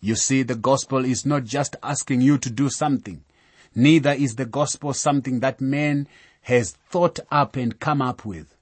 You 0.00 0.16
see, 0.16 0.42
the 0.42 0.56
gospel 0.56 1.04
is 1.04 1.24
not 1.24 1.44
just 1.44 1.76
asking 1.80 2.22
you 2.22 2.38
to 2.38 2.50
do 2.50 2.68
something. 2.70 3.22
Neither 3.72 4.12
is 4.12 4.34
the 4.34 4.46
gospel 4.46 4.92
something 4.92 5.38
that 5.38 5.60
man 5.60 6.08
has 6.42 6.72
thought 6.88 7.20
up 7.30 7.54
and 7.54 7.78
come 7.78 8.02
up 8.02 8.24
with. 8.24 8.56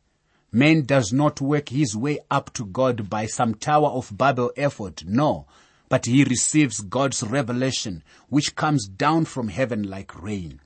Man 0.52 0.82
does 0.82 1.14
not 1.14 1.40
work 1.40 1.70
his 1.70 1.96
way 1.96 2.18
up 2.30 2.52
to 2.54 2.66
God 2.66 3.08
by 3.08 3.24
some 3.24 3.54
Tower 3.54 3.88
of 3.88 4.16
Babel 4.16 4.52
effort. 4.56 5.04
No 5.06 5.46
but 5.88 6.06
he 6.06 6.24
receives 6.24 6.80
God's 6.80 7.22
revelation, 7.22 8.02
which 8.28 8.56
comes 8.56 8.86
down 8.86 9.24
from 9.24 9.48
heaven 9.48 9.88
like 9.88 10.20
rain. 10.20 10.60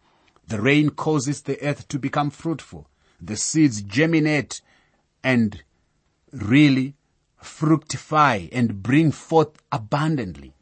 The 0.46 0.60
rain 0.60 0.90
causes 0.90 1.42
the 1.42 1.62
earth 1.62 1.88
to 1.88 1.98
become 1.98 2.30
fruitful. 2.30 2.88
The 3.20 3.36
seeds 3.36 3.82
germinate 3.82 4.60
and 5.22 5.62
really 6.32 6.94
fructify 7.36 8.48
and 8.52 8.82
bring 8.82 9.12
forth 9.12 9.62
abundantly. 9.70 10.54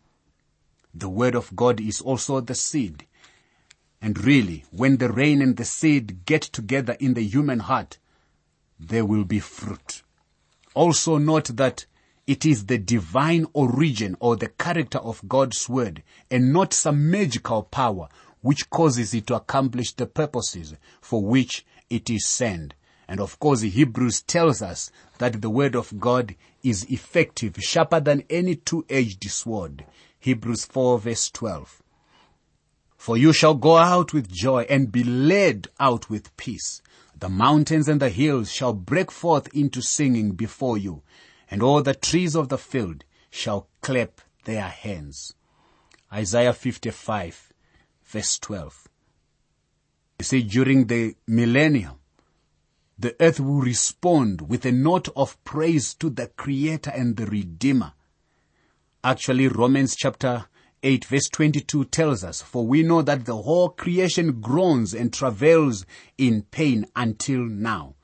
The 0.95 1.09
word 1.09 1.35
of 1.35 1.55
God 1.57 1.81
is 1.81 2.01
also 2.01 2.41
the 2.41 2.55
seed. 2.55 3.07
And 4.03 4.23
really, 4.25 4.65
when 4.71 4.97
the 4.97 5.13
rain 5.13 5.43
and 5.43 5.57
the 5.57 5.65
seed 5.65 6.25
get 6.25 6.43
together 6.43 6.97
in 7.01 7.15
the 7.15 7.23
human 7.23 7.61
heart, 7.61 7.99
there 8.79 9.05
will 9.05 9.25
be 9.25 9.41
fruit. 9.41 10.03
Also 10.75 11.19
note 11.19 11.57
that 11.57 11.87
it 12.31 12.47
is 12.47 12.67
the 12.67 12.79
divine 12.79 13.45
origin 13.55 14.17
or 14.21 14.37
the 14.37 14.47
character 14.47 14.99
of 14.99 15.21
God's 15.27 15.69
word 15.69 16.05
and 16.31 16.53
not 16.53 16.73
some 16.73 17.11
magical 17.11 17.65
power 17.65 18.09
which 18.41 18.71
causes 18.71 19.13
it 19.15 19.27
to 19.27 19.35
accomplish 19.35 19.95
the 19.95 20.07
purposes 20.07 20.77
for 21.01 21.25
which 21.25 21.67
it 21.91 22.09
is 22.09 22.29
sent. 22.29 22.75
And 23.09 23.19
of 23.19 23.41
course, 23.41 23.63
Hebrews 23.63 24.23
tells 24.23 24.63
us 24.63 24.93
that 25.19 25.43
the 25.43 25.51
word 25.51 25.75
of 25.75 25.99
God 25.99 26.37
is 26.63 26.85
effective, 26.85 27.57
sharper 27.59 27.99
than 27.99 28.23
any 28.31 28.55
two-edged 28.55 29.29
sword. 29.29 29.85
Hebrews 30.21 30.67
4 30.67 31.01
verse 31.01 31.31
12. 31.33 31.83
For 32.97 33.17
you 33.17 33.33
shall 33.33 33.55
go 33.55 33.77
out 33.77 34.13
with 34.13 34.31
joy 34.31 34.67
and 34.71 34.93
be 34.93 35.03
led 35.03 35.67
out 35.81 36.09
with 36.09 36.37
peace. 36.37 36.81
The 37.19 37.29
mountains 37.29 37.89
and 37.89 38.01
the 38.01 38.09
hills 38.09 38.53
shall 38.53 38.73
break 38.73 39.11
forth 39.11 39.53
into 39.53 39.83
singing 39.83 40.31
before 40.37 40.79
you 40.79 41.03
and 41.51 41.63
all 41.63 41.83
the 41.83 41.95
trees 41.95 42.37
of 42.37 42.49
the 42.49 42.59
field 42.59 43.05
shall 43.31 43.69
clap 43.81 44.21
their 44.45 44.69
hands. 44.69 45.35
Isaiah 46.13 46.53
55 46.53 47.53
verse 48.05 48.39
12. 48.39 48.89
You 50.21 50.25
see, 50.25 50.43
during 50.43 50.87
the 50.87 51.17
millennium, 51.27 51.97
the 52.99 53.17
earth 53.21 53.41
will 53.41 53.61
respond 53.61 54.43
with 54.43 54.67
a 54.67 54.73
note 54.73 55.09
of 55.17 55.43
praise 55.45 55.95
to 55.95 56.11
the 56.11 56.27
creator 56.27 56.91
and 56.91 57.17
the 57.17 57.27
redeemer. 57.27 57.93
Actually, 59.03 59.49
Romans 59.49 59.97
chapter 59.97 60.47
8 60.83 61.05
verse 61.07 61.29
22 61.29 61.87
tells 61.87 62.23
us, 62.23 62.43
for 62.43 62.67
we 62.67 62.83
know 62.83 63.01
that 63.01 63.25
the 63.25 63.37
whole 63.37 63.71
creation 63.71 64.41
groans 64.41 64.93
and 64.93 65.13
travails 65.13 65.87
in 66.19 66.43
pain 66.43 66.87
until 66.95 67.41
now. 67.41 67.95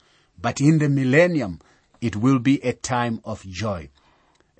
But 0.40 0.60
in 0.60 0.78
the 0.78 0.88
millennium, 0.88 1.60
it 2.06 2.14
will 2.14 2.38
be 2.38 2.60
a 2.62 2.72
time 2.72 3.20
of 3.24 3.44
joy. 3.48 3.90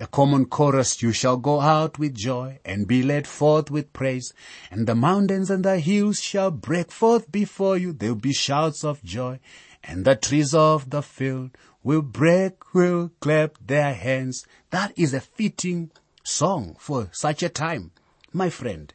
A 0.01 0.07
common 0.07 0.47
chorus, 0.47 1.01
you 1.01 1.13
shall 1.13 1.37
go 1.37 1.61
out 1.61 1.97
with 1.97 2.13
joy 2.13 2.59
and 2.65 2.85
be 2.85 3.01
led 3.01 3.25
forth 3.25 3.71
with 3.71 3.93
praise, 3.93 4.33
and 4.69 4.85
the 4.85 4.95
mountains 4.95 5.49
and 5.49 5.63
the 5.63 5.79
hills 5.79 6.19
shall 6.19 6.51
break 6.51 6.91
forth 6.91 7.31
before 7.31 7.77
you. 7.77 7.93
There'll 7.93 8.15
be 8.15 8.33
shouts 8.33 8.83
of 8.83 9.01
joy, 9.01 9.39
and 9.81 10.03
the 10.03 10.17
trees 10.17 10.53
of 10.53 10.89
the 10.89 11.01
field 11.01 11.51
will 11.83 12.01
break, 12.01 12.73
will 12.73 13.11
clap 13.21 13.57
their 13.65 13.93
hands. 13.93 14.45
That 14.71 14.91
is 14.97 15.13
a 15.13 15.21
fitting 15.21 15.91
song 16.25 16.75
for 16.77 17.07
such 17.13 17.43
a 17.43 17.47
time. 17.47 17.91
My 18.33 18.49
friend, 18.49 18.93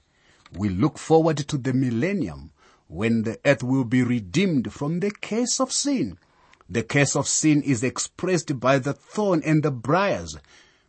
we 0.52 0.68
look 0.68 0.98
forward 0.98 1.38
to 1.38 1.56
the 1.56 1.72
millennium 1.72 2.50
when 2.86 3.22
the 3.22 3.40
earth 3.46 3.62
will 3.62 3.84
be 3.84 4.02
redeemed 4.02 4.74
from 4.74 5.00
the 5.00 5.10
curse 5.10 5.58
of 5.58 5.72
sin 5.72 6.18
the 6.68 6.82
curse 6.82 7.16
of 7.16 7.28
sin 7.28 7.62
is 7.62 7.82
expressed 7.82 8.58
by 8.58 8.78
the 8.78 8.92
thorn 8.92 9.42
and 9.44 9.62
the 9.62 9.70
briars. 9.70 10.36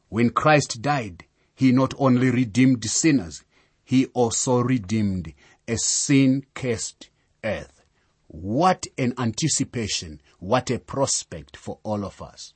When 0.09 0.29
Christ 0.29 0.81
died, 0.81 1.25
he 1.55 1.71
not 1.71 1.93
only 1.97 2.29
redeemed 2.29 2.83
sinners, 2.86 3.43
he 3.83 4.07
also 4.07 4.59
redeemed 4.59 5.33
a 5.67 5.77
sin-cursed 5.77 7.09
earth. 7.43 7.83
What 8.27 8.88
an 8.97 9.13
anticipation, 9.17 10.21
what 10.39 10.69
a 10.69 10.79
prospect 10.79 11.55
for 11.55 11.79
all 11.83 12.03
of 12.05 12.21
us. 12.21 12.53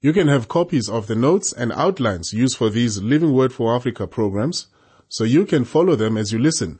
You 0.00 0.12
can 0.12 0.28
have 0.28 0.48
copies 0.48 0.88
of 0.88 1.06
the 1.06 1.14
notes 1.14 1.52
and 1.52 1.72
outlines 1.72 2.34
used 2.34 2.58
for 2.58 2.68
these 2.68 3.00
Living 3.00 3.32
Word 3.32 3.52
for 3.52 3.74
Africa 3.74 4.06
programs 4.06 4.66
so 5.08 5.24
you 5.24 5.46
can 5.46 5.64
follow 5.64 5.96
them 5.96 6.16
as 6.16 6.32
you 6.32 6.38
listen. 6.38 6.78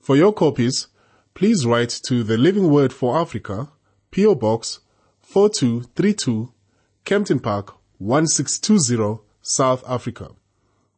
For 0.00 0.16
your 0.16 0.32
copies, 0.32 0.88
please 1.36 1.66
write 1.66 1.90
to 1.90 2.24
the 2.24 2.38
Living 2.38 2.70
Word 2.70 2.94
for 2.94 3.18
Africa, 3.18 3.68
PO 4.10 4.36
Box 4.36 4.80
4232, 5.20 6.50
Kempton 7.04 7.40
Park 7.40 7.74
1620, 7.98 9.20
South 9.42 9.84
Africa. 9.86 10.30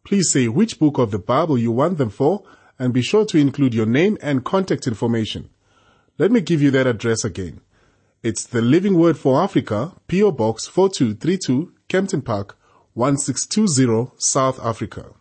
Please 0.05 0.31
say 0.31 0.47
which 0.47 0.79
book 0.79 0.97
of 0.97 1.11
the 1.11 1.19
Bible 1.19 1.59
you 1.59 1.73
want 1.73 1.99
them 1.99 2.09
for 2.09 2.45
and 2.79 2.95
be 2.95 3.03
sure 3.03 3.25
to 3.25 3.37
include 3.37 3.75
your 3.75 3.85
name 3.85 4.17
and 4.23 4.45
contact 4.45 4.87
information. 4.87 5.51
Let 6.19 6.31
me 6.31 6.41
give 6.41 6.63
you 6.63 6.71
that 6.71 6.87
address 6.87 7.25
again. 7.25 7.61
It's 8.23 8.47
the 8.47 8.63
Living 8.63 8.97
Word 8.97 9.19
for 9.19 9.43
Africa, 9.43 9.95
PO 10.07 10.31
Box 10.31 10.69
4232, 10.69 11.73
Kempton 11.89 12.23
Park 12.23 12.57
1620, 12.95 14.13
South 14.19 14.65
Africa. 14.65 15.15